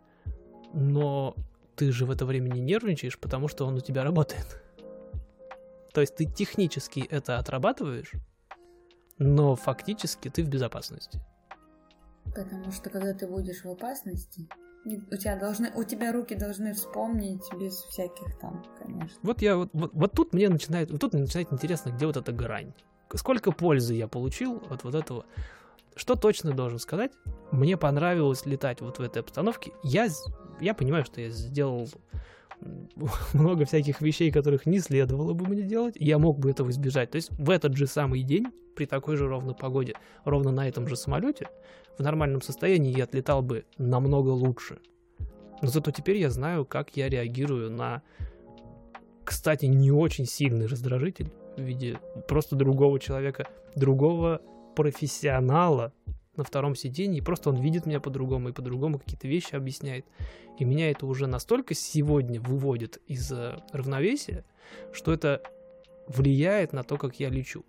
Но 0.72 1.36
ты 1.76 1.92
же 1.92 2.06
в 2.06 2.12
это 2.12 2.26
время 2.26 2.50
не 2.50 2.62
нервничаешь, 2.62 3.18
потому 3.18 3.48
что 3.48 3.66
он 3.66 3.76
у 3.76 3.80
тебя 3.80 4.04
работает. 4.04 4.62
То 5.94 6.02
есть 6.02 6.16
ты 6.16 6.26
технически 6.26 7.06
это 7.10 7.38
отрабатываешь, 7.38 8.12
но 9.18 9.56
фактически 9.56 10.30
ты 10.30 10.44
в 10.44 10.50
безопасности. 10.50 11.22
Потому 12.26 12.72
что 12.72 12.90
когда 12.90 13.14
ты 13.14 13.28
будешь 13.28 13.64
в 13.64 13.70
опасности, 13.70 14.48
у 14.86 15.16
тебя 15.16 15.38
должны, 15.38 15.72
у 15.76 15.84
тебя 15.84 16.12
руки 16.12 16.36
должны 16.36 16.74
вспомнить 16.74 17.44
без 17.60 17.74
всяких 17.74 18.38
там, 18.40 18.64
конечно. 18.78 19.18
Вот 19.22 19.42
я 19.42 19.56
вот, 19.56 19.70
вот, 19.74 19.92
вот 19.94 20.12
тут 20.12 20.34
мне 20.34 20.50
начинает, 20.50 20.92
вот 20.92 21.00
тут 21.00 21.14
мне 21.14 21.24
начинает 21.24 21.52
интересно, 21.54 21.92
где 21.92 22.06
вот 22.06 22.18
эта 22.18 22.32
грань. 22.32 22.74
Сколько 23.16 23.52
пользы 23.52 23.94
я 23.94 24.08
получил 24.08 24.62
от 24.70 24.84
вот 24.84 24.96
этого. 24.96 25.26
Что 25.96 26.16
точно 26.16 26.54
должен 26.54 26.80
сказать? 26.80 27.12
Мне 27.52 27.78
понравилось 27.78 28.46
летать 28.46 28.82
вот 28.82 28.98
в 28.98 29.02
этой 29.02 29.22
обстановке. 29.22 29.72
Я, 29.84 30.08
я 30.60 30.74
понимаю, 30.74 31.06
что 31.06 31.22
я 31.22 31.30
сделал 31.30 31.88
много 33.34 33.66
всяких 33.66 34.02
вещей, 34.02 34.32
которых 34.32 34.66
не 34.66 34.80
следовало 34.80 35.34
бы 35.34 35.46
мне 35.48 35.64
делать. 35.64 35.96
Я 35.98 36.20
мог 36.20 36.40
бы 36.40 36.52
этого 36.52 36.70
избежать. 36.70 37.12
То 37.12 37.16
есть 37.18 37.32
в 37.38 37.50
этот 37.50 37.76
же 37.76 37.88
самый 37.88 38.24
день, 38.24 38.48
при 38.76 38.86
такой 38.86 39.18
же 39.18 39.28
ровной 39.28 39.56
погоде, 39.56 39.94
ровно 40.26 40.52
на 40.52 40.68
этом 40.68 40.88
же 40.88 40.96
самолете, 40.96 41.48
в 41.98 42.02
нормальном 42.02 42.42
состоянии 42.42 42.96
я 42.96 43.04
отлетал 43.04 43.42
бы 43.42 43.66
намного 43.78 44.30
лучше. 44.30 44.80
Но 45.62 45.70
зато 45.70 45.92
теперь 45.92 46.18
я 46.18 46.30
знаю, 46.30 46.66
как 46.66 46.96
я 46.98 47.08
реагирую 47.08 47.72
на, 47.72 48.02
кстати, 49.24 49.66
не 49.66 49.92
очень 49.92 50.26
сильный 50.26 50.66
раздражитель 50.66 51.32
в 51.56 51.62
виде 51.62 52.00
просто 52.28 52.56
другого 52.56 53.00
человека, 53.00 53.48
другого 53.76 54.42
профессионала, 54.76 55.94
на 56.36 56.44
втором 56.44 56.76
сиденье, 56.76 57.20
и 57.20 57.24
просто 57.24 57.50
он 57.50 57.58
видит 57.58 57.86
меня 57.86 58.00
по-другому 58.00 58.50
и 58.50 58.54
по-другому 58.54 59.00
какие-то 59.00 59.28
вещи 59.28 59.56
объясняет. 59.56 60.06
И 60.58 60.66
меня 60.66 60.92
это 60.92 61.06
уже 61.06 61.28
настолько 61.28 61.74
сегодня 61.74 62.42
выводит 62.42 63.02
из 63.08 63.32
э, 63.32 63.60
равновесия, 63.72 64.46
что 64.92 65.14
это 65.14 65.42
влияет 66.08 66.74
на 66.74 66.84
то, 66.84 66.98
как 66.98 67.20
я 67.20 67.30
лечу. 67.30 67.66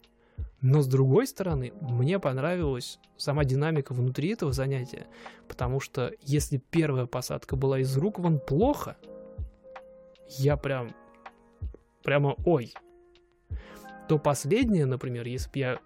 Но 0.60 0.80
с 0.80 0.86
другой 0.86 1.26
стороны, 1.26 1.74
мне 1.80 2.18
понравилась 2.18 2.98
сама 3.18 3.44
динамика 3.44 3.92
внутри 3.92 4.30
этого 4.30 4.52
занятия, 4.52 5.06
потому 5.46 5.78
что 5.78 6.12
если 6.22 6.56
первая 6.56 7.06
посадка 7.06 7.54
была 7.54 7.80
из 7.80 7.94
рук 7.98 8.18
вон 8.18 8.40
плохо, 8.40 8.96
я 10.38 10.56
прям, 10.56 10.94
прямо 12.02 12.34
ой, 12.46 12.72
то 14.08 14.18
последняя, 14.18 14.86
например, 14.86 15.26
если 15.26 15.50
бы 15.50 15.58
я 15.58 15.80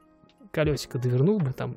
колесико 0.52 0.98
довернул 0.98 1.38
бы 1.38 1.52
там 1.52 1.74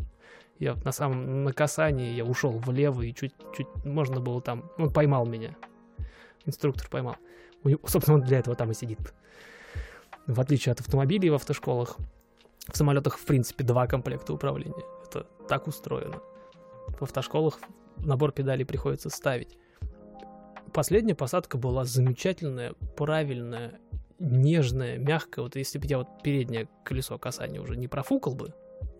я 0.61 0.75
на 0.83 0.91
самом 0.91 1.43
на 1.43 1.53
касании 1.53 2.13
я 2.13 2.23
ушел 2.23 2.51
влево 2.51 3.01
и 3.01 3.15
чуть-чуть 3.15 3.67
можно 3.83 4.21
было 4.21 4.43
там... 4.43 4.69
Он 4.77 4.91
поймал 4.91 5.25
меня. 5.25 5.55
Инструктор 6.45 6.87
поймал. 6.87 7.15
Собственно, 7.87 8.19
он 8.19 8.23
для 8.23 8.37
этого 8.37 8.55
там 8.55 8.69
и 8.69 8.75
сидит. 8.75 8.99
В 10.27 10.39
отличие 10.39 10.71
от 10.71 10.79
автомобилей 10.79 11.31
в 11.31 11.33
автошколах, 11.33 11.97
в 12.67 12.77
самолетах, 12.77 13.17
в 13.17 13.25
принципе, 13.25 13.63
два 13.63 13.87
комплекта 13.87 14.33
управления. 14.33 14.83
Это 15.03 15.25
так 15.49 15.65
устроено. 15.65 16.21
В 16.89 17.01
автошколах 17.01 17.57
набор 17.97 18.31
педалей 18.31 18.63
приходится 18.63 19.09
ставить. 19.09 19.57
Последняя 20.73 21.15
посадка 21.15 21.57
была 21.57 21.85
замечательная, 21.85 22.73
правильная, 22.95 23.79
нежная, 24.19 24.99
мягкая. 24.99 25.43
Вот 25.43 25.55
если 25.55 25.79
бы 25.79 25.87
я 25.87 25.97
вот 25.97 26.21
переднее 26.21 26.69
колесо 26.85 27.17
касания 27.17 27.59
уже 27.59 27.75
не 27.77 27.87
профукал 27.87 28.35
бы, 28.35 28.53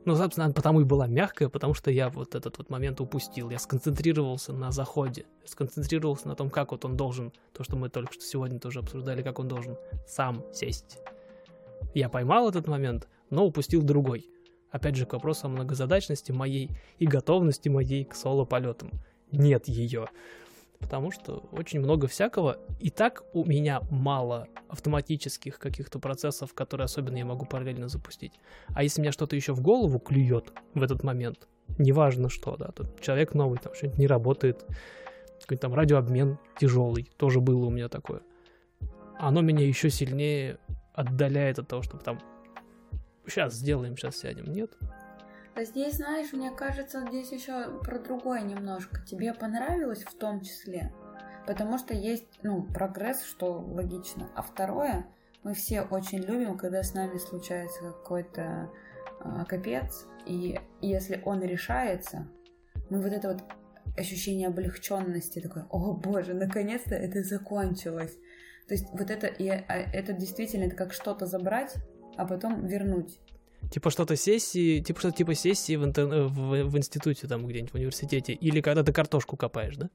ну, 0.06 0.16
собственно, 0.16 0.52
потому 0.52 0.82
и 0.82 0.84
была 0.84 1.08
мягкая, 1.08 1.50
потому 1.50 1.74
что 1.74 1.92
я 1.92 2.10
вот 2.10 2.34
этот 2.34 2.58
вот 2.58 2.70
момент 2.70 3.00
упустил. 3.02 3.50
Я 3.50 3.60
сконцентрировался 3.60 4.52
на 4.52 4.72
заходе, 4.72 5.26
сконцентрировался 5.46 6.28
на 6.28 6.36
том, 6.36 6.50
как 6.50 6.72
вот 6.72 6.86
он 6.86 6.98
должен, 6.98 7.32
то, 7.54 7.64
что 7.64 7.76
мы 7.76 7.90
только 7.90 8.14
что 8.14 8.24
сегодня 8.24 8.60
тоже 8.60 8.80
обсуждали, 8.80 9.22
как 9.22 9.38
он 9.40 9.48
должен 9.48 9.78
сам 10.08 10.44
сесть. 10.54 10.98
Я 11.94 12.10
поймал 12.10 12.50
этот 12.50 12.68
момент, 12.68 13.08
но 13.30 13.46
упустил 13.46 13.84
другой. 13.84 14.28
Опять 14.72 14.96
же, 14.96 15.06
к 15.06 15.14
вопросу 15.14 15.48
о 15.48 15.50
многозадачности 15.50 16.32
моей 16.32 16.72
и 16.98 17.06
готовности 17.06 17.70
моей 17.70 18.06
к 18.06 18.16
соло-полетам. 18.16 18.92
Нет 19.32 19.68
ее 19.68 20.08
потому 20.82 21.12
что 21.12 21.48
очень 21.52 21.80
много 21.80 22.08
всякого. 22.08 22.58
И 22.80 22.90
так 22.90 23.24
у 23.34 23.46
меня 23.46 23.82
мало 23.90 24.48
автоматических 24.68 25.60
каких-то 25.60 26.00
процессов, 26.00 26.54
которые 26.54 26.86
особенно 26.86 27.18
я 27.18 27.26
могу 27.26 27.46
параллельно 27.46 27.88
запустить. 27.88 28.34
А 28.74 28.84
если 28.84 29.02
мне 29.02 29.12
что-то 29.12 29.36
еще 29.36 29.54
в 29.54 29.62
голову 29.62 30.00
клюет 30.00 30.52
в 30.74 30.82
этот 30.82 31.04
момент, 31.04 31.48
неважно 31.78 32.30
что, 32.30 32.58
да, 32.58 32.72
тут 32.72 33.00
человек 33.00 33.34
новый, 33.34 33.60
там 33.60 33.74
что-нибудь 33.74 34.00
не 34.00 34.08
работает, 34.08 34.66
какой-то 35.42 35.62
там 35.62 35.74
радиообмен 35.74 36.38
тяжелый, 36.60 37.10
тоже 37.18 37.40
было 37.40 37.66
у 37.66 37.70
меня 37.70 37.88
такое. 37.88 38.22
Оно 39.18 39.42
меня 39.42 39.66
еще 39.66 39.90
сильнее 39.90 40.58
отдаляет 40.94 41.60
от 41.60 41.68
того, 41.68 41.82
чтобы 41.84 42.04
там 42.04 42.20
сейчас 43.28 43.54
сделаем, 43.54 43.96
сейчас 43.96 44.18
сядем. 44.18 44.52
Нет, 44.52 44.72
а 45.54 45.64
здесь, 45.64 45.96
знаешь, 45.96 46.32
мне 46.32 46.52
кажется, 46.52 47.06
здесь 47.08 47.32
еще 47.32 47.80
про 47.80 48.00
другое 48.00 48.42
немножко. 48.42 49.02
Тебе 49.06 49.34
понравилось 49.34 50.04
в 50.04 50.14
том 50.18 50.42
числе? 50.42 50.94
Потому 51.46 51.78
что 51.78 51.94
есть, 51.94 52.40
ну, 52.44 52.64
прогресс, 52.64 53.24
что 53.24 53.60
логично. 53.60 54.30
А 54.36 54.42
второе, 54.44 55.08
мы 55.44 55.54
все 55.54 55.82
очень 55.82 56.20
любим, 56.20 56.58
когда 56.58 56.84
с 56.84 56.94
нами 56.94 57.18
случается 57.18 57.82
какой-то 57.82 58.70
э, 59.24 59.46
капец, 59.48 60.06
и 60.26 60.60
если 60.82 61.22
он 61.26 61.42
решается, 61.42 62.28
мы 62.90 63.02
вот 63.02 63.12
это 63.12 63.30
вот 63.30 63.44
ощущение 63.98 64.48
облегченности, 64.48 65.42
такое, 65.42 65.66
о 65.70 65.94
боже, 65.94 66.34
наконец-то 66.34 66.96
это 66.96 67.24
закончилось. 67.24 68.16
То 68.68 68.76
есть 68.76 68.88
вот 68.94 69.10
это, 69.10 69.28
и, 69.28 69.50
а, 69.50 69.64
это 69.68 70.14
действительно 70.14 70.66
это 70.66 70.76
как 70.76 70.94
что-то 70.94 71.26
забрать, 71.26 71.76
а 72.18 72.26
потом 72.26 72.66
вернуть. 72.66 73.20
Типа 73.72 73.90
что-то 73.90 74.18
сессии, 74.18 74.82
типа 74.82 75.00
что-то 75.00 75.18
типа 75.18 75.34
сессии 75.34 75.78
в, 75.78 75.86
интер... 75.86 76.06
в, 76.06 76.64
в 76.66 76.78
институте 76.78 77.28
там 77.28 77.48
где-нибудь 77.48 77.72
в 77.72 77.76
университете, 77.76 78.34
или 78.34 78.60
когда 78.60 78.84
ты 78.84 78.92
картошку 78.92 79.38
копаешь, 79.38 79.78
да? 79.78 79.90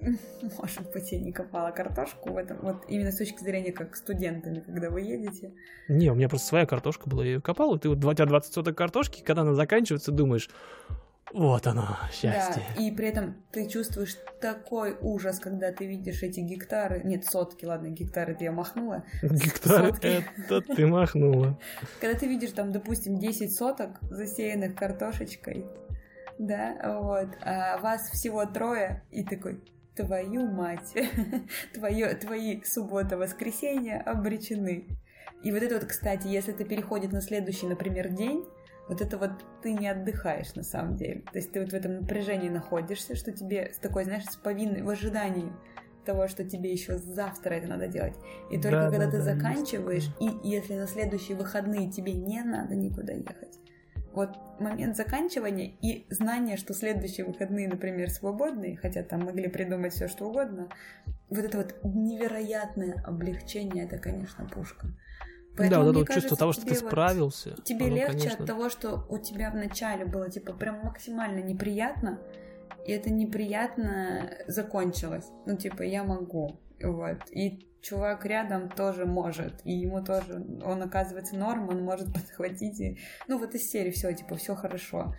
Может 0.58 0.92
быть, 0.92 1.12
я 1.12 1.20
не 1.20 1.32
копала 1.32 1.70
картошку 1.70 2.32
в 2.32 2.36
этом, 2.36 2.58
вот 2.60 2.84
именно 2.88 3.12
с 3.12 3.18
точки 3.18 3.40
зрения 3.40 3.72
как 3.72 3.94
студентами, 3.94 4.60
когда 4.60 4.90
вы 4.90 5.02
едете. 5.02 5.52
Не, 5.88 6.10
у 6.10 6.16
меня 6.16 6.28
просто 6.28 6.48
своя 6.48 6.66
картошка 6.66 7.08
была, 7.08 7.24
я 7.24 7.34
ее 7.34 7.40
копал, 7.40 7.76
и 7.76 7.78
ты 7.78 7.88
вот 7.88 8.04
у 8.04 8.14
тебя 8.14 8.26
20 8.26 8.52
соток 8.52 8.76
картошки, 8.76 9.22
когда 9.22 9.42
она 9.42 9.54
заканчивается, 9.54 10.10
думаешь, 10.10 10.50
вот 11.32 11.66
оно, 11.66 11.96
счастье. 12.12 12.62
Да, 12.74 12.82
и 12.82 12.90
при 12.90 13.08
этом 13.08 13.36
ты 13.52 13.68
чувствуешь 13.68 14.16
такой 14.40 14.96
ужас, 15.00 15.38
когда 15.38 15.72
ты 15.72 15.86
видишь 15.86 16.22
эти 16.22 16.40
гектары. 16.40 17.02
Нет, 17.04 17.24
сотки, 17.26 17.64
ладно, 17.64 17.88
гектары 17.88 18.34
ты 18.34 18.44
я 18.44 18.52
махнула. 18.52 19.04
Гектары 19.22 19.94
это 20.02 20.60
ты 20.62 20.86
махнула. 20.86 21.58
Когда 22.00 22.18
ты 22.18 22.26
видишь 22.26 22.52
там, 22.52 22.72
допустим, 22.72 23.18
10 23.18 23.54
соток, 23.54 23.98
засеянных 24.02 24.74
картошечкой, 24.74 25.66
да, 26.38 26.76
вот, 27.00 27.28
а 27.42 27.78
вас 27.78 28.10
всего 28.10 28.46
трое, 28.46 29.02
и 29.10 29.24
такой, 29.24 29.60
твою 29.96 30.46
мать, 30.46 30.94
Твое, 31.74 32.14
твои 32.14 32.62
суббота-воскресенье 32.62 34.00
обречены. 34.00 34.86
И 35.42 35.52
вот 35.52 35.62
это 35.62 35.74
вот, 35.76 35.84
кстати, 35.84 36.26
если 36.28 36.54
это 36.54 36.64
переходит 36.64 37.12
на 37.12 37.20
следующий, 37.20 37.66
например, 37.66 38.08
день, 38.08 38.44
вот 38.88 39.00
это 39.00 39.18
вот 39.18 39.30
ты 39.62 39.72
не 39.72 39.88
отдыхаешь 39.88 40.54
на 40.54 40.62
самом 40.62 40.96
деле. 40.96 41.22
То 41.32 41.38
есть 41.38 41.52
ты 41.52 41.60
вот 41.60 41.70
в 41.70 41.74
этом 41.74 42.00
напряжении 42.00 42.48
находишься, 42.48 43.14
что 43.14 43.32
тебе 43.32 43.72
с 43.74 43.78
такой, 43.78 44.04
знаешь, 44.04 44.24
с 44.24 44.36
повинной, 44.36 44.82
в 44.82 44.88
ожидании 44.88 45.52
того, 46.04 46.26
что 46.26 46.42
тебе 46.42 46.72
еще 46.72 46.96
завтра 46.96 47.54
это 47.54 47.68
надо 47.68 47.86
делать. 47.86 48.14
И 48.50 48.58
только 48.58 48.84
да, 48.84 48.90
когда 48.90 49.06
да, 49.06 49.10
ты 49.10 49.18
да, 49.18 49.24
заканчиваешь, 49.24 50.08
и 50.20 50.48
если 50.48 50.74
на 50.74 50.86
следующие 50.86 51.36
выходные 51.36 51.90
тебе 51.90 52.14
не 52.14 52.42
надо 52.42 52.74
никуда 52.74 53.12
ехать, 53.12 53.58
вот 54.12 54.30
момент 54.58 54.96
заканчивания 54.96 55.74
и 55.82 56.06
знание, 56.08 56.56
что 56.56 56.72
следующие 56.72 57.26
выходные, 57.26 57.68
например, 57.68 58.10
свободные, 58.10 58.76
хотя 58.76 59.02
там 59.02 59.20
могли 59.20 59.48
придумать 59.48 59.92
все 59.92 60.08
что 60.08 60.28
угодно, 60.28 60.70
вот 61.28 61.44
это 61.44 61.58
вот 61.58 61.76
невероятное 61.84 63.02
облегчение, 63.06 63.84
это, 63.84 63.98
конечно, 63.98 64.46
пушка. 64.46 64.88
Поэтому, 65.58 65.84
да, 65.84 65.86
вот 65.86 65.96
это 65.96 66.04
кажется, 66.06 66.20
чувство 66.20 66.36
того, 66.36 66.52
что 66.52 66.66
ты 66.66 66.74
справился. 66.74 67.50
Вот, 67.50 67.64
тебе 67.64 67.86
оно, 67.86 67.96
легче 67.96 68.12
конечно... 68.12 68.44
от 68.44 68.46
того, 68.46 68.70
что 68.70 69.06
у 69.08 69.18
тебя 69.18 69.50
вначале 69.50 70.04
было 70.04 70.30
типа 70.30 70.52
прям 70.52 70.84
максимально 70.84 71.40
неприятно, 71.40 72.20
и 72.86 72.92
это 72.92 73.10
неприятно 73.10 74.30
закончилось. 74.46 75.26
Ну, 75.46 75.56
типа, 75.56 75.82
я 75.82 76.04
могу. 76.04 76.58
Вот. 76.82 77.18
И 77.30 77.68
чувак 77.82 78.24
рядом 78.24 78.68
тоже 78.70 79.04
может, 79.04 79.60
и 79.64 79.72
ему 79.72 80.02
тоже, 80.04 80.44
он 80.64 80.82
оказывается 80.82 81.36
норм, 81.36 81.68
он 81.68 81.82
может 81.82 82.12
подхватить, 82.14 82.80
и, 82.80 82.98
ну 83.26 83.38
вот 83.38 83.54
из 83.54 83.70
серии 83.70 83.90
все, 83.90 84.12
типа, 84.12 84.36
все 84.36 84.54
хорошо. 84.54 85.14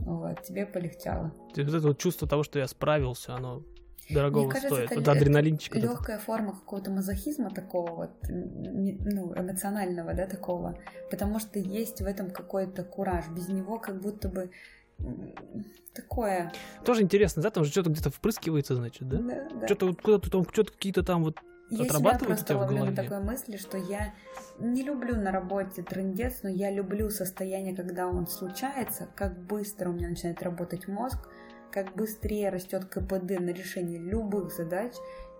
Вот, 0.00 0.42
тебе 0.42 0.66
полегчало. 0.66 1.32
Вот 1.50 1.58
это 1.58 1.80
вот 1.80 1.98
чувство 1.98 2.26
того, 2.26 2.42
что 2.42 2.58
я 2.58 2.66
справился, 2.66 3.34
оно 3.34 3.62
дорогого 4.10 4.44
Мне 4.44 4.52
кажется, 4.52 4.74
стоит. 4.74 4.90
Это, 4.92 5.00
вот 5.00 5.08
адреналинчик. 5.08 5.76
Это 5.76 5.86
легкая 5.86 6.18
форма 6.18 6.52
какого-то 6.52 6.90
мазохизма 6.90 7.50
такого 7.50 7.90
вот, 7.92 8.10
ну, 8.28 9.32
эмоционального, 9.34 10.14
да, 10.14 10.26
такого. 10.26 10.78
Потому 11.10 11.38
что 11.38 11.58
есть 11.58 12.00
в 12.00 12.06
этом 12.06 12.30
какой-то 12.30 12.84
кураж. 12.84 13.24
Без 13.28 13.48
него 13.48 13.78
как 13.78 14.00
будто 14.00 14.28
бы 14.28 14.50
такое. 15.94 16.52
Тоже 16.84 17.02
интересно, 17.02 17.42
да, 17.42 17.50
там 17.50 17.64
же 17.64 17.70
что-то 17.70 17.90
где-то 17.90 18.10
впрыскивается, 18.10 18.74
значит, 18.74 19.08
да? 19.08 19.18
Да, 19.18 19.48
да. 19.60 19.66
Что-то 19.66 19.86
вот 19.86 20.02
куда-то 20.02 20.30
там, 20.30 20.44
что-то 20.50 20.72
какие-то 20.72 21.02
там 21.02 21.24
вот 21.24 21.40
я 21.70 21.84
себя 21.88 22.18
просто 22.18 22.56
ловлю 22.56 22.84
на 22.84 22.94
такой 22.94 23.20
мысли, 23.20 23.56
что 23.56 23.78
я 23.78 24.14
не 24.58 24.82
люблю 24.82 25.16
на 25.16 25.32
работе 25.32 25.82
трендец, 25.82 26.40
но 26.42 26.50
я 26.50 26.70
люблю 26.70 27.10
состояние, 27.10 27.74
когда 27.74 28.06
он 28.06 28.26
случается, 28.26 29.08
как 29.14 29.38
быстро 29.38 29.90
у 29.90 29.92
меня 29.92 30.08
начинает 30.08 30.42
работать 30.42 30.86
мозг, 30.88 31.28
как 31.74 31.96
быстрее 31.96 32.50
растет 32.50 32.84
КПД 32.84 33.40
на 33.40 33.50
решение 33.50 33.98
любых 33.98 34.52
задач, 34.52 34.92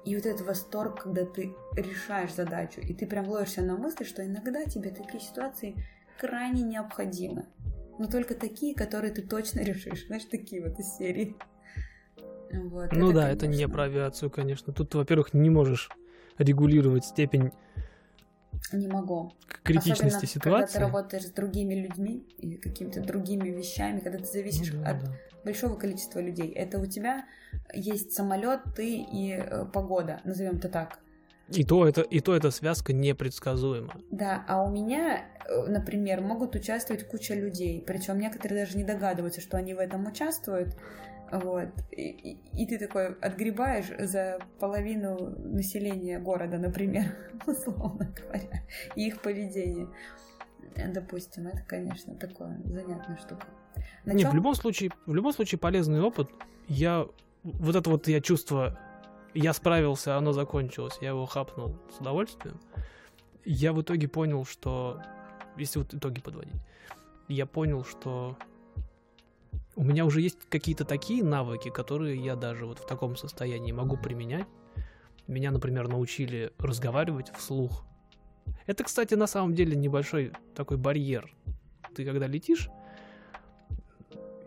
и 0.04 0.16
вот 0.16 0.26
этот 0.26 0.44
восторг, 0.44 1.04
когда 1.04 1.24
ты 1.24 1.54
решаешь 1.76 2.34
задачу, 2.34 2.80
и 2.80 2.92
ты 2.92 3.06
прям 3.06 3.28
ловишься 3.28 3.62
на 3.62 3.76
мысли, 3.76 4.02
что 4.02 4.26
иногда 4.26 4.64
тебе 4.64 4.90
такие 4.90 5.22
ситуации 5.22 5.76
крайне 6.18 6.62
необходимы. 6.62 7.46
Но 8.00 8.08
только 8.08 8.34
такие, 8.34 8.74
которые 8.74 9.12
ты 9.12 9.22
точно 9.22 9.60
решишь. 9.60 10.06
Знаешь, 10.08 10.24
такие 10.24 10.60
вот 10.60 10.78
из 10.80 10.96
серии. 10.96 11.36
Вот, 12.52 12.92
ну 12.92 13.10
это, 13.10 13.14
да, 13.14 13.22
конечно... 13.22 13.46
это 13.46 13.46
не 13.46 13.68
про 13.68 13.84
авиацию, 13.84 14.30
конечно. 14.30 14.72
Тут 14.72 14.90
ты, 14.90 14.98
во-первых, 14.98 15.34
не 15.34 15.50
можешь 15.50 15.88
регулировать 16.36 17.04
степень 17.04 17.52
не 18.72 18.88
могу. 18.88 19.32
критичности 19.62 20.06
Особенно, 20.06 20.26
ситуации. 20.26 20.72
Когда 20.72 20.86
ты 20.86 20.92
работаешь 20.92 21.26
с 21.26 21.30
другими 21.30 21.74
людьми 21.74 22.26
и 22.38 22.56
какими-то 22.56 23.00
другими 23.02 23.50
вещами, 23.50 24.00
когда 24.00 24.18
ты 24.18 24.24
зависишь 24.24 24.72
ну, 24.72 24.82
да, 24.82 24.90
от 24.90 25.04
да. 25.04 25.12
Большого 25.44 25.76
количества 25.76 26.20
людей. 26.20 26.50
Это 26.50 26.78
у 26.78 26.86
тебя 26.86 27.26
есть 27.72 28.12
самолет, 28.12 28.60
ты 28.76 28.96
и 28.96 29.32
э, 29.32 29.66
погода, 29.72 30.20
назовем 30.24 30.56
это 30.56 30.68
так. 30.68 30.98
И 31.48 31.62
то, 31.62 31.86
это, 31.86 32.00
и 32.00 32.20
то 32.20 32.34
эта 32.34 32.50
связка 32.50 32.92
непредсказуема. 32.94 33.94
Да, 34.10 34.44
а 34.48 34.64
у 34.64 34.70
меня, 34.70 35.26
э, 35.46 35.66
например, 35.66 36.22
могут 36.22 36.54
участвовать 36.54 37.06
куча 37.06 37.34
людей, 37.34 37.84
причем 37.86 38.18
некоторые 38.18 38.64
даже 38.64 38.78
не 38.78 38.84
догадываются, 38.84 39.42
что 39.42 39.58
они 39.58 39.74
в 39.74 39.78
этом 39.78 40.06
участвуют. 40.06 40.74
Вот. 41.30 41.68
И, 41.90 42.02
и, 42.02 42.62
и 42.62 42.66
ты 42.66 42.78
такой 42.78 43.14
отгребаешь 43.14 43.90
за 43.98 44.38
половину 44.58 45.34
населения 45.38 46.18
города, 46.18 46.58
например, 46.58 47.14
условно 47.46 48.14
говоря, 48.16 48.62
и 48.94 49.06
их 49.06 49.20
поведение. 49.20 49.88
Допустим, 50.76 51.46
это, 51.46 51.62
конечно, 51.66 52.14
такое 52.14 52.58
занятная 52.64 53.16
штука. 53.18 53.46
На 54.04 54.12
Не, 54.12 54.24
в 54.24 54.34
любом 54.34 54.54
случае, 54.54 54.90
в 55.06 55.14
любом 55.14 55.32
случае 55.32 55.58
полезный 55.58 56.00
опыт. 56.00 56.30
Я 56.68 57.06
вот 57.42 57.76
это 57.76 57.90
вот 57.90 58.08
я 58.08 58.20
чувство, 58.20 58.78
я 59.34 59.52
справился, 59.52 60.16
оно 60.16 60.32
закончилось, 60.32 60.98
я 61.00 61.10
его 61.10 61.26
хапнул 61.26 61.76
с 61.94 62.00
удовольствием. 62.00 62.60
Я 63.44 63.72
в 63.72 63.82
итоге 63.82 64.08
понял, 64.08 64.44
что 64.44 65.00
если 65.56 65.78
вот 65.78 65.92
итоги 65.92 66.20
подводить, 66.20 66.60
я 67.28 67.46
понял, 67.46 67.84
что 67.84 68.36
у 69.76 69.82
меня 69.82 70.04
уже 70.04 70.20
есть 70.20 70.38
какие-то 70.48 70.84
такие 70.84 71.22
навыки, 71.24 71.70
которые 71.70 72.16
я 72.22 72.36
даже 72.36 72.64
вот 72.66 72.78
в 72.78 72.86
таком 72.86 73.16
состоянии 73.16 73.72
могу 73.72 73.96
применять. 73.96 74.46
Меня, 75.26 75.50
например, 75.50 75.88
научили 75.88 76.52
разговаривать 76.58 77.32
вслух. 77.34 77.84
Это, 78.66 78.84
кстати, 78.84 79.14
на 79.14 79.26
самом 79.26 79.54
деле 79.54 79.74
небольшой 79.74 80.32
такой 80.54 80.76
барьер. 80.76 81.34
Ты 81.94 82.04
когда 82.04 82.26
летишь, 82.26 82.70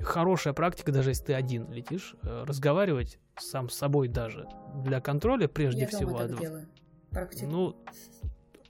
хорошая 0.01 0.53
практика, 0.53 0.91
даже 0.91 1.11
если 1.11 1.25
ты 1.25 1.33
один 1.33 1.71
летишь, 1.71 2.15
э, 2.23 2.43
разговаривать 2.45 3.19
сам 3.37 3.69
с 3.69 3.75
собой 3.75 4.07
даже 4.07 4.47
для 4.83 5.01
контроля 5.01 5.47
прежде 5.47 5.81
я 5.81 5.87
всего. 5.87 6.21
Я 6.21 6.27
так 6.27 6.39
делаю. 6.39 6.67
Практика. 7.09 7.45
Ну, 7.47 7.75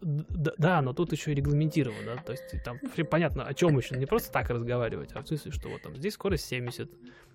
да, 0.01 0.81
но 0.81 0.93
тут 0.93 1.11
еще 1.11 1.31
и 1.31 1.35
регламентировано, 1.35 2.15
да, 2.15 2.21
то 2.21 2.31
есть 2.31 2.43
там 2.63 2.77
понятно, 3.09 3.45
о 3.45 3.53
чем 3.53 3.77
еще, 3.77 3.97
не 3.97 4.05
просто 4.05 4.31
так 4.31 4.49
разговаривать, 4.49 5.11
а 5.13 5.23
в 5.23 5.27
смысле, 5.27 5.51
что 5.51 5.69
вот 5.69 5.81
там 5.81 5.95
здесь 5.95 6.13
скорость 6.13 6.45
70, 6.45 6.91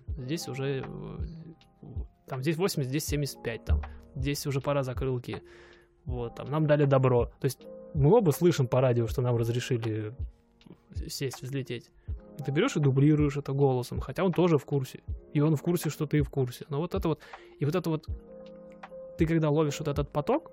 здесь 0.07 0.47
уже 0.47 0.85
э, 0.85 1.17
там 2.25 2.41
здесь 2.41 2.55
80, 2.55 2.89
здесь 2.89 3.05
75, 3.05 3.65
там 3.65 3.81
здесь 4.15 4.47
уже 4.47 4.61
пора 4.61 4.83
закрылки, 4.83 5.43
вот, 6.05 6.35
там 6.35 6.49
нам 6.49 6.65
дали 6.65 6.85
добро, 6.85 7.25
то 7.25 7.45
есть 7.45 7.59
мы 7.93 8.15
оба 8.15 8.31
слышим 8.31 8.67
по 8.67 8.79
радио, 8.79 9.07
что 9.07 9.21
нам 9.21 9.35
разрешили 9.35 10.15
сесть, 11.07 11.41
взлететь. 11.41 11.91
Ты 12.43 12.51
берешь 12.51 12.75
и 12.75 12.79
дублируешь 12.79 13.37
это 13.37 13.53
голосом, 13.53 13.99
хотя 13.99 14.23
он 14.23 14.33
тоже 14.33 14.57
в 14.57 14.65
курсе. 14.65 15.01
И 15.33 15.39
он 15.39 15.55
в 15.55 15.61
курсе, 15.61 15.89
что 15.89 16.05
ты 16.05 16.21
в 16.21 16.29
курсе. 16.29 16.65
Но 16.69 16.79
вот 16.79 16.95
это 16.95 17.07
вот, 17.07 17.19
и 17.59 17.65
вот 17.65 17.75
это 17.75 17.89
вот, 17.89 18.07
ты 19.17 19.25
когда 19.25 19.49
ловишь 19.49 19.79
вот 19.79 19.87
этот 19.87 20.11
поток, 20.11 20.51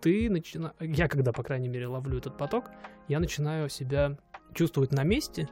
ты 0.00 0.28
начинаешь... 0.28 0.74
Я 0.80 1.08
когда, 1.08 1.32
по 1.32 1.42
крайней 1.42 1.68
мере, 1.68 1.86
ловлю 1.86 2.18
этот 2.18 2.36
поток, 2.36 2.70
я 3.08 3.20
начинаю 3.20 3.68
себя 3.68 4.18
чувствовать 4.54 4.92
на 4.92 5.04
месте, 5.04 5.48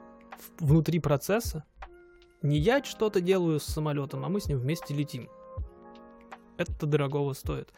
внутри 0.59 0.99
процесса. 0.99 1.65
Не 2.43 2.59
я 2.59 2.83
что-то 2.83 3.21
делаю 3.21 3.61
с 3.61 3.65
самолетом, 3.65 4.25
а 4.25 4.29
мы 4.29 4.41
с 4.41 4.47
ним 4.47 4.59
вместе 4.59 4.95
летим. 4.95 5.29
Это 6.57 6.87
дорогого 6.87 7.33
стоит. 7.33 7.73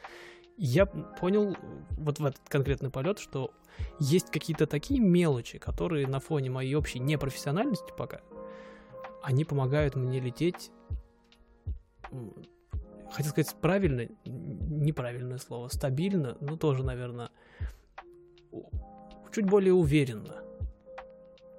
Я 0.57 0.87
понял 0.87 1.57
вот 1.91 2.19
в 2.21 2.25
этот 2.25 2.49
конкретный 2.49 2.91
полет, 2.91 3.19
что 3.19 3.51
есть 3.99 4.31
какие-то 4.31 4.67
такие 4.67 5.01
мелочи, 5.01 5.59
которые 5.59 6.07
на 6.07 6.21
фоне 6.21 6.51
моей 6.51 6.75
общей 6.75 7.01
непрофессиональности 7.01 7.93
пока, 7.97 8.21
они 9.23 9.45
помогают 9.45 9.97
мне 9.97 10.21
лететь 10.21 10.71
хотел 13.15 13.31
сказать 13.31 13.55
правильно, 13.61 14.09
неправильное 14.25 15.39
слово, 15.39 15.69
стабильно, 15.69 16.37
ну 16.41 16.57
тоже, 16.57 16.85
наверное, 16.85 17.31
чуть 19.33 19.47
более 19.47 19.73
уверенно. 19.73 20.43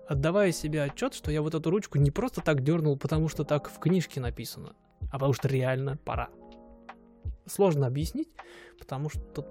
Отдавая 0.08 0.52
себе 0.52 0.84
отчет, 0.84 1.14
что 1.14 1.32
я 1.32 1.42
вот 1.42 1.56
эту 1.56 1.70
ручку 1.72 1.98
не 1.98 2.12
просто 2.12 2.42
так 2.42 2.62
дернул, 2.62 2.98
потому 2.98 3.28
что 3.28 3.44
так 3.44 3.70
в 3.70 3.80
книжке 3.80 4.20
написано, 4.20 4.76
а 5.10 5.14
потому 5.14 5.34
что 5.34 5.48
реально 5.48 5.98
пора. 5.98 6.30
Сложно 7.48 7.88
объяснить, 7.88 8.30
потому 8.80 9.10
что 9.10 9.48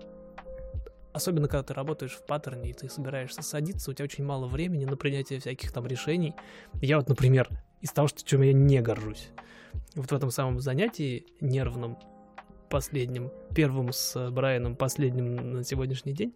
особенно 1.12 1.46
когда 1.46 1.62
ты 1.62 1.74
работаешь 1.74 2.12
в 2.12 2.26
паттерне 2.26 2.70
и 2.70 2.72
ты 2.72 2.88
собираешься 2.88 3.40
садиться, 3.42 3.90
у 3.90 3.94
тебя 3.94 4.04
очень 4.04 4.24
мало 4.24 4.46
времени 4.46 4.84
на 4.84 4.96
принятие 4.96 5.38
всяких 5.38 5.72
там 5.72 5.86
решений. 5.86 6.34
Я 6.82 6.98
вот, 6.98 7.08
например, 7.08 7.48
из 7.80 7.92
того, 7.92 8.08
что, 8.08 8.24
чем 8.24 8.42
я 8.42 8.52
не 8.52 8.80
горжусь, 8.80 9.30
вот 9.94 10.10
в 10.10 10.14
этом 10.14 10.30
самом 10.30 10.58
занятии 10.58 11.26
нервном, 11.40 11.98
последнем, 12.68 13.30
первым 13.54 13.92
с 13.92 14.30
Брайаном, 14.30 14.74
последним 14.74 15.52
на 15.52 15.62
сегодняшний 15.62 16.12
день, 16.12 16.34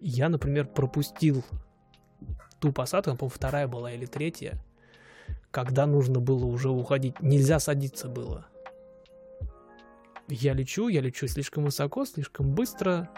я, 0.00 0.30
например, 0.30 0.66
пропустил 0.66 1.44
ту 2.60 2.72
посадку, 2.72 3.16
по-моему, 3.16 3.34
вторая 3.34 3.68
была 3.68 3.92
или 3.92 4.06
третья, 4.06 4.58
когда 5.50 5.86
нужно 5.86 6.20
было 6.20 6.46
уже 6.46 6.70
уходить. 6.70 7.20
Нельзя 7.20 7.58
садиться 7.58 8.08
было. 8.08 8.46
Я 10.34 10.54
лечу, 10.54 10.88
я 10.88 11.02
лечу 11.02 11.26
слишком 11.26 11.64
высоко, 11.64 12.06
слишком 12.06 12.54
быстро. 12.54 13.10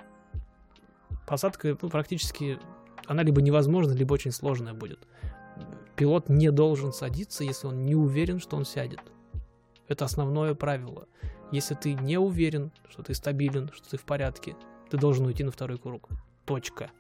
Посадка 1.29 1.79
ну, 1.81 1.89
практически, 1.89 2.59
она 3.07 3.23
либо 3.23 3.41
невозможна, 3.41 3.93
либо 3.93 4.15
очень 4.15 4.33
сложная 4.33 4.75
будет. 4.75 5.07
Пилот 5.95 6.29
не 6.29 6.51
должен 6.51 6.93
садиться, 6.93 7.45
если 7.45 7.69
он 7.69 7.85
не 7.85 7.95
уверен, 7.95 8.41
что 8.41 8.57
он 8.57 8.65
сядет. 8.65 9.01
Это 9.87 10.05
основное 10.05 10.57
правило. 10.57 11.07
Если 11.53 11.77
ты 11.77 11.95
не 11.95 12.19
уверен, 12.19 12.73
что 12.89 13.05
ты 13.05 13.15
стабилен, 13.15 13.71
что 13.73 13.91
ты 13.91 13.97
в 13.97 14.03
порядке, 14.03 14.57
ты 14.91 14.97
должен 14.97 15.25
уйти 15.25 15.45
на 15.45 15.53
второй 15.53 15.79
круг. 15.79 16.09
Точка. 16.45 16.91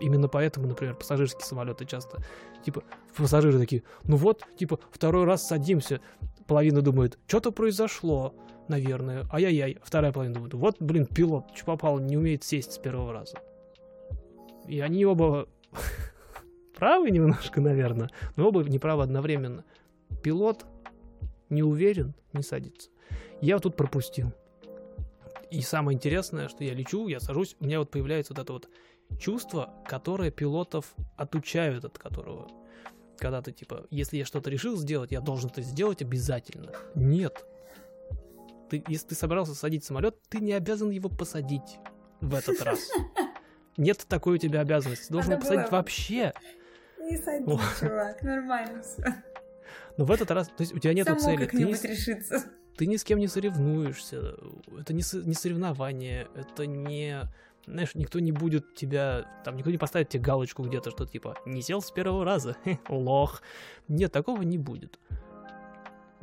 Именно 0.00 0.28
поэтому, 0.28 0.66
например, 0.66 0.94
пассажирские 0.94 1.46
самолеты 1.46 1.86
часто, 1.86 2.22
типа, 2.62 2.84
пассажиры 3.16 3.58
такие, 3.58 3.84
ну 4.04 4.16
вот, 4.16 4.44
типа, 4.58 4.78
второй 4.90 5.24
раз 5.24 5.48
садимся. 5.48 6.02
Половина 6.46 6.82
думает, 6.82 7.18
что-то 7.26 7.52
произошло, 7.52 8.34
наверное, 8.68 9.26
ай-яй-яй. 9.32 9.78
Вторая 9.82 10.12
половина 10.12 10.34
думает, 10.34 10.54
вот, 10.54 10.76
блин, 10.80 11.06
пилот, 11.06 11.44
что 11.54 11.66
попал, 11.66 11.98
не 11.98 12.16
умеет 12.16 12.44
сесть 12.44 12.72
с 12.72 12.78
первого 12.78 13.12
раза. 13.12 13.38
И 14.66 14.80
они 14.80 15.04
оба 15.06 15.48
правы 16.76 17.10
немножко, 17.10 17.60
наверное, 17.60 18.10
но 18.36 18.48
оба 18.48 18.62
неправы 18.62 19.02
одновременно. 19.02 19.64
Пилот 20.22 20.66
не 21.48 21.62
уверен, 21.62 22.14
не 22.32 22.42
садится. 22.42 22.90
Я 23.40 23.58
тут 23.58 23.76
пропустил. 23.76 24.32
И 25.50 25.62
самое 25.62 25.96
интересное, 25.96 26.48
что 26.48 26.64
я 26.64 26.74
лечу, 26.74 27.08
я 27.08 27.20
сажусь, 27.20 27.56
у 27.60 27.64
меня 27.64 27.78
вот 27.78 27.90
появляется 27.90 28.34
вот 28.34 28.42
это 28.42 28.52
вот 28.52 28.68
чувство, 29.18 29.72
которое 29.86 30.30
пилотов 30.30 30.94
отучают 31.16 31.84
от 31.84 31.98
которого. 31.98 32.48
Когда 33.16 33.40
ты 33.40 33.52
типа, 33.52 33.86
если 33.90 34.18
я 34.18 34.24
что-то 34.24 34.50
решил 34.50 34.76
сделать, 34.76 35.10
я 35.10 35.20
должен 35.20 35.50
это 35.50 35.62
сделать 35.62 36.02
обязательно. 36.02 36.72
Нет. 36.94 37.44
Ты, 38.70 38.84
если 38.88 39.08
ты 39.08 39.14
собрался 39.14 39.54
садить 39.54 39.84
самолет, 39.84 40.16
ты 40.28 40.38
не 40.40 40.52
обязан 40.52 40.90
его 40.90 41.08
посадить 41.08 41.78
в 42.20 42.34
этот 42.34 42.60
раз. 42.62 42.90
Нет 43.76 44.04
такой 44.08 44.34
у 44.34 44.38
тебя 44.38 44.60
обязанности. 44.60 45.12
Должен 45.12 45.32
его 45.32 45.40
посадить 45.40 45.70
вообще. 45.70 46.32
Не 46.98 47.16
садись, 47.16 47.60
чувак, 47.78 48.22
нормально 48.22 48.82
все. 48.82 49.14
Но 49.96 50.04
в 50.04 50.10
этот 50.10 50.30
раз, 50.30 50.48
то 50.48 50.60
есть 50.60 50.74
у 50.74 50.78
тебя 50.78 50.94
нет 50.94 51.08
цели. 51.20 51.46
Ты 51.46 51.56
не, 51.56 51.72
решится. 51.72 52.44
ты 52.76 52.86
ни 52.86 52.96
с 52.96 53.04
кем 53.04 53.18
не 53.18 53.28
соревнуешься. 53.28 54.36
Это 54.78 54.92
не, 54.92 55.02
не 55.24 55.34
соревнование, 55.34 56.28
это 56.34 56.66
не 56.66 57.28
знаешь, 57.66 57.94
никто 57.94 58.18
не 58.18 58.32
будет 58.32 58.74
тебя, 58.74 59.26
там, 59.44 59.56
никто 59.56 59.70
не 59.70 59.78
поставит 59.78 60.08
тебе 60.08 60.22
галочку 60.22 60.62
где-то, 60.62 60.90
что 60.90 61.06
типа, 61.06 61.36
не 61.44 61.62
сел 61.62 61.82
с 61.82 61.90
первого 61.90 62.24
раза, 62.24 62.56
лох. 62.88 63.42
Нет, 63.88 64.12
такого 64.12 64.42
не 64.42 64.58
будет. 64.58 64.98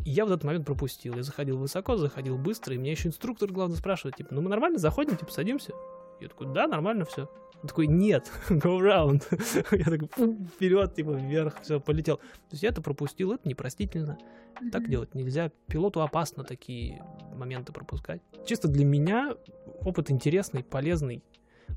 И 0.05 0.11
я 0.11 0.25
в 0.25 0.27
этот 0.27 0.43
момент 0.43 0.65
пропустил. 0.65 1.15
Я 1.15 1.23
заходил 1.23 1.57
высоко, 1.57 1.97
заходил 1.97 2.37
быстро, 2.37 2.75
и 2.75 2.77
меня 2.77 2.91
еще 2.91 3.09
инструктор, 3.09 3.51
главное, 3.51 3.75
спрашивает, 3.75 4.15
типа, 4.15 4.33
ну 4.33 4.41
мы 4.41 4.49
нормально 4.49 4.77
заходим, 4.77 5.17
типа, 5.17 5.31
садимся? 5.31 5.73
Я 6.21 6.29
такой, 6.29 6.53
да, 6.53 6.67
нормально 6.67 7.05
все. 7.05 7.27
Он 7.61 7.67
такой, 7.67 7.87
нет, 7.87 8.31
go 8.49 8.79
round. 8.79 9.23
я 9.75 9.85
такой, 9.85 10.07
вперед, 10.45 10.93
типа, 10.93 11.09
вверх, 11.09 11.59
все, 11.61 11.79
полетел. 11.79 12.17
То 12.17 12.51
есть 12.51 12.61
я 12.61 12.69
это 12.69 12.83
пропустил, 12.83 13.33
это 13.33 13.49
непростительно. 13.49 14.19
Mm-hmm. 14.61 14.69
Так 14.69 14.87
делать 14.87 15.15
нельзя. 15.15 15.51
Пилоту 15.67 16.01
опасно 16.01 16.43
такие 16.43 17.03
моменты 17.33 17.73
пропускать. 17.73 18.21
Чисто 18.45 18.67
для 18.67 18.85
меня 18.85 19.35
опыт 19.81 20.11
интересный, 20.11 20.63
полезный, 20.63 21.23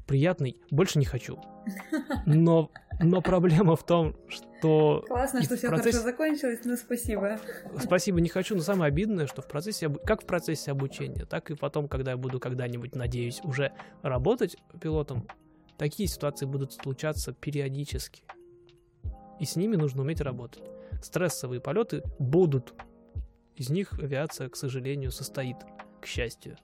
приятный. 0.06 0.58
Больше 0.70 0.98
не 0.98 1.06
хочу. 1.06 1.38
Но, 2.26 2.70
но 3.00 3.20
проблема 3.22 3.76
в 3.76 3.84
том, 3.84 4.16
что... 4.28 5.04
Классно, 5.06 5.42
что 5.42 5.56
все 5.56 5.68
процессе... 5.68 5.98
хорошо 5.98 6.10
закончилось, 6.10 6.60
но 6.64 6.76
спасибо. 6.76 7.38
Спасибо, 7.80 8.20
не 8.20 8.28
хочу, 8.28 8.54
но 8.54 8.62
самое 8.62 8.88
обидное, 8.88 9.26
что 9.26 9.42
в 9.42 9.48
процессе, 9.48 9.88
как 9.88 10.22
в 10.22 10.26
процессе 10.26 10.70
обучения, 10.72 11.24
так 11.24 11.50
и 11.50 11.54
потом, 11.54 11.88
когда 11.88 12.12
я 12.12 12.16
буду 12.16 12.40
когда-нибудь, 12.40 12.94
надеюсь, 12.94 13.40
уже 13.44 13.72
работать 14.02 14.56
пилотом, 14.80 15.26
Такие 15.78 16.08
ситуации 16.08 16.44
будут 16.44 16.72
случаться 16.72 17.32
периодически. 17.32 18.24
И 19.38 19.44
с 19.44 19.54
ними 19.54 19.76
нужно 19.76 20.02
уметь 20.02 20.20
работать. 20.20 20.64
Стрессовые 21.00 21.60
полеты 21.60 22.02
будут. 22.18 22.74
Из 23.54 23.70
них 23.70 23.92
авиация, 23.92 24.48
к 24.48 24.56
сожалению, 24.56 25.12
состоит, 25.12 25.56
к 26.02 26.06
счастью. 26.06 26.56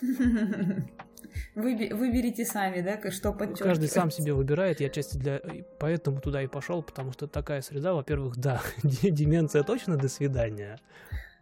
Вы, 1.54 1.90
выберите 1.92 2.44
сами, 2.44 2.80
да, 2.80 3.10
что 3.10 3.32
подчеркивать. 3.32 3.62
Каждый 3.62 3.88
сам 3.88 4.10
себе 4.10 4.32
выбирает, 4.32 4.80
я 4.80 4.88
части 4.88 5.16
для... 5.16 5.40
Поэтому 5.78 6.20
туда 6.20 6.42
и 6.42 6.46
пошел, 6.46 6.82
потому 6.82 7.12
что 7.12 7.26
такая 7.26 7.62
среда, 7.62 7.94
во-первых, 7.94 8.36
да, 8.36 8.60
деменция 8.82 9.62
точно 9.62 9.96
до 9.96 10.08
свидания, 10.08 10.78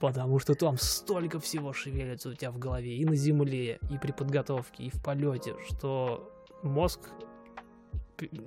потому 0.01 0.39
что 0.39 0.55
там 0.55 0.77
столько 0.79 1.41
всего 1.41 1.73
шевелится 1.73 2.31
у 2.31 2.35
тебя 2.35 2.51
в 2.51 2.59
голове 2.59 2.97
и 2.97 3.05
на 3.05 3.17
земле, 3.17 3.79
и 3.91 3.99
при 3.99 4.13
подготовке, 4.13 4.85
и 4.85 4.91
в 4.91 5.03
полете, 5.03 5.55
что 5.69 6.33
мозг, 6.63 7.01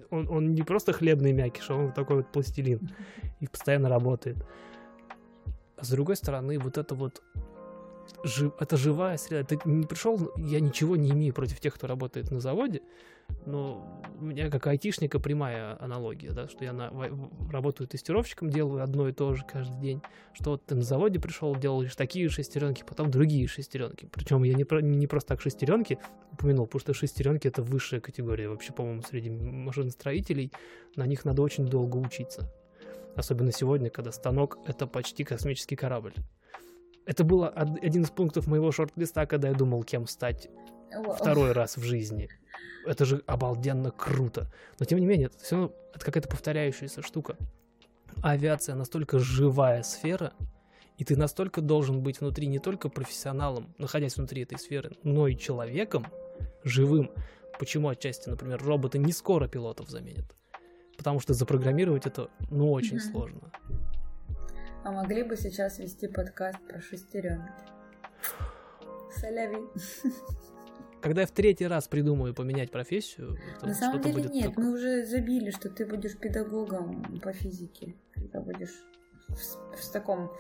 он, 0.09 0.27
он 0.29 0.53
не 0.53 0.63
просто 0.63 0.93
хлебный 0.93 1.31
мякиш, 1.31 1.69
он 1.69 1.91
такой 1.93 2.17
вот 2.17 2.31
пластилин 2.31 2.91
и 3.39 3.47
постоянно 3.47 3.89
работает. 3.89 4.37
А 5.77 5.83
с 5.83 5.89
другой 5.89 6.17
стороны, 6.17 6.59
вот 6.59 6.77
это 6.77 6.93
вот 6.93 7.21
жив, 8.23 8.53
это 8.59 8.77
живая 8.77 9.17
среда. 9.17 9.43
Ты 9.43 9.59
не 9.65 9.85
пришел, 9.85 10.31
я 10.37 10.59
ничего 10.59 10.95
не 10.95 11.11
имею 11.11 11.33
против 11.33 11.59
тех, 11.59 11.75
кто 11.75 11.87
работает 11.87 12.31
на 12.31 12.39
заводе, 12.39 12.81
но 13.45 14.01
у 14.19 14.25
меня 14.25 14.49
как 14.49 14.67
айтишника 14.67 15.19
прямая 15.19 15.81
аналогия, 15.81 16.31
да, 16.31 16.47
что 16.47 16.63
я 16.63 16.73
на, 16.73 16.91
работаю 17.51 17.87
тестировщиком, 17.87 18.49
делаю 18.49 18.83
одно 18.83 19.07
и 19.07 19.13
то 19.13 19.33
же 19.33 19.43
каждый 19.45 19.79
день, 19.79 20.01
что 20.33 20.51
вот 20.51 20.65
ты 20.65 20.75
на 20.75 20.81
заводе 20.81 21.19
пришел, 21.19 21.55
делаешь 21.55 21.95
такие 21.95 22.29
шестеренки, 22.29 22.83
потом 22.87 23.11
другие 23.11 23.47
шестеренки. 23.47 24.07
Причем 24.11 24.43
я 24.43 24.53
не, 24.53 24.65
не 24.81 25.07
просто 25.07 25.29
так 25.29 25.41
шестеренки 25.41 25.99
упомянул, 26.31 26.65
потому 26.65 26.79
что 26.79 26.93
шестеренки 26.93 27.47
это 27.47 27.61
высшая 27.61 28.01
категория 28.01 28.49
вообще, 28.49 28.73
по-моему, 28.73 29.01
среди 29.01 29.29
машиностроителей. 29.29 30.51
На 30.95 31.05
них 31.05 31.25
надо 31.25 31.41
очень 31.41 31.65
долго 31.65 31.97
учиться. 31.97 32.51
Особенно 33.15 33.51
сегодня, 33.51 33.89
когда 33.89 34.11
станок— 34.11 34.57
это 34.65 34.87
почти 34.87 35.23
космический 35.23 35.75
корабль. 35.75 36.13
Это 37.09 37.23
был 37.23 37.43
один 37.43 38.03
из 38.03 38.11
пунктов 38.11 38.45
моего 38.45 38.71
шорт-листа, 38.71 39.25
когда 39.25 39.47
я 39.47 39.55
думал, 39.55 39.81
кем 39.81 40.05
стать 40.05 40.47
второй 41.15 41.53
раз 41.53 41.75
в 41.75 41.81
жизни. 41.81 42.29
Это 42.85 43.03
же 43.03 43.23
обалденно 43.25 43.89
круто. 43.89 44.47
Но 44.77 44.85
тем 44.85 44.99
не 44.99 45.07
менее, 45.07 45.25
это 45.25 45.39
все 45.39 45.55
равно 45.55 45.73
это 45.91 46.05
какая-то 46.05 46.29
повторяющаяся 46.29 47.01
штука. 47.01 47.35
Авиация 48.21 48.75
настолько 48.75 49.17
живая 49.17 49.81
сфера, 49.81 50.33
и 50.99 51.03
ты 51.03 51.17
настолько 51.17 51.61
должен 51.61 52.03
быть 52.03 52.21
внутри 52.21 52.45
не 52.45 52.59
только 52.59 52.89
профессионалом, 52.89 53.73
находясь 53.79 54.15
внутри 54.17 54.43
этой 54.43 54.59
сферы, 54.59 54.91
но 55.01 55.27
и 55.27 55.35
человеком, 55.35 56.05
живым. 56.63 57.09
Почему 57.57 57.89
отчасти, 57.89 58.29
например, 58.29 58.63
роботы 58.63 58.99
не 58.99 59.13
скоро 59.13 59.47
пилотов 59.47 59.89
заменят? 59.89 60.35
Потому 60.95 61.19
что 61.19 61.33
запрограммировать 61.33 62.05
это, 62.05 62.29
ну, 62.51 62.71
очень 62.71 62.97
mm-hmm. 62.97 63.11
сложно. 63.11 63.51
А 64.83 64.91
могли 64.91 65.23
бы 65.23 65.35
сейчас 65.35 65.79
вести 65.79 66.07
подкаст 66.07 66.59
про 66.67 66.79
шестеренки. 66.81 67.51
Соляви. 69.11 69.57
Когда 71.01 71.21
я 71.21 71.27
в 71.27 71.31
третий 71.31 71.67
раз 71.67 71.87
придумаю 71.87 72.33
поменять 72.33 72.71
профессию, 72.71 73.37
на 73.61 73.73
самом 73.73 74.01
деле 74.01 74.23
нет, 74.23 74.49
такое. 74.49 74.65
мы 74.65 74.73
уже 74.73 75.05
забили, 75.05 75.49
что 75.51 75.69
ты 75.69 75.85
будешь 75.85 76.17
педагогом 76.17 77.19
по 77.21 77.31
физике, 77.31 77.95
когда 78.13 78.41
будешь 78.41 78.83
в, 79.29 79.37
в 79.75 79.91
таком 79.91 80.31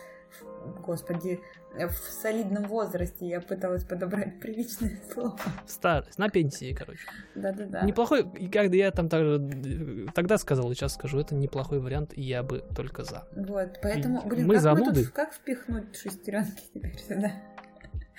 господи, 0.85 1.39
в 1.73 1.93
солидном 1.93 2.65
возрасте 2.65 3.27
я 3.27 3.41
пыталась 3.41 3.83
подобрать 3.83 4.39
приличное 4.39 4.99
слово. 5.13 5.37
Старость, 5.67 6.17
на 6.17 6.29
пенсии, 6.29 6.73
короче. 6.73 7.01
Да-да-да. 7.35 7.81
Неплохой, 7.81 8.27
и 8.39 8.49
когда 8.49 8.75
я 8.75 8.91
там 8.91 9.09
также, 9.09 10.07
тогда 10.13 10.37
сказал, 10.37 10.71
сейчас 10.73 10.95
скажу, 10.95 11.19
это 11.19 11.35
неплохой 11.35 11.79
вариант, 11.79 12.13
и 12.15 12.21
я 12.21 12.43
бы 12.43 12.63
только 12.75 13.03
за. 13.03 13.27
Вот, 13.35 13.79
поэтому, 13.81 14.21
блин, 14.27 14.47
мы 14.47 14.55
как, 14.55 14.63
зануды. 14.63 14.99
Мы 14.99 15.05
тут, 15.05 15.13
как 15.13 15.33
впихнуть 15.33 15.95
шестеренки 15.95 16.63
теперь 16.73 16.97
сюда? 16.97 17.31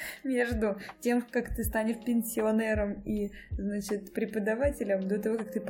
между 0.25 0.79
тем, 1.01 1.23
как 1.23 1.55
ты 1.55 1.65
станешь 1.65 2.03
пенсионером 2.05 3.03
и, 3.05 3.33
значит, 3.51 4.13
преподавателем, 4.13 5.07
до 5.09 5.19
того, 5.19 5.39
как 5.39 5.53
ты 5.53 5.61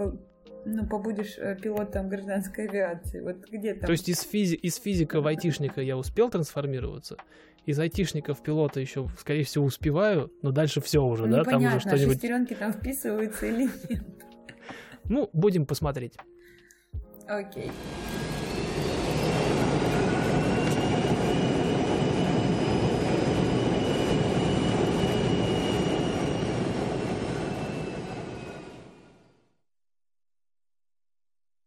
ну, 0.65 0.87
побудешь 0.87 1.37
э, 1.39 1.57
пилотом 1.61 2.09
гражданской 2.09 2.69
авиации. 2.69 3.21
Вот 3.21 3.49
где 3.51 3.75
там? 3.75 3.87
То 3.87 3.93
есть 3.93 4.09
из, 4.09 4.25
физи- 4.25 4.57
из 4.57 4.77
физика 4.77 5.21
в 5.21 5.27
айтишника 5.27 5.81
я 5.81 5.97
успел 5.97 6.31
трансформироваться? 6.31 7.17
Из 7.67 7.79
айтишника 7.79 8.35
в 8.35 8.43
пилота 8.43 8.81
еще, 8.81 9.09
скорее 9.19 9.45
всего, 9.45 9.65
успеваю, 9.65 10.33
но 10.43 10.51
дальше 10.51 10.81
все 10.81 11.03
уже, 11.03 11.27
ну, 11.27 11.37
да? 11.37 11.45
Там 11.45 11.65
уже 11.65 11.81
что-нибудь... 11.81 12.15
шестеренки 12.15 12.55
там 12.55 12.73
вписываются 12.73 13.47
или 13.47 13.65
нет? 13.89 14.03
Ну, 15.05 15.29
будем 15.33 15.67
посмотреть. 15.67 16.17
Окей. 17.27 17.65
Okay. 17.67 18.00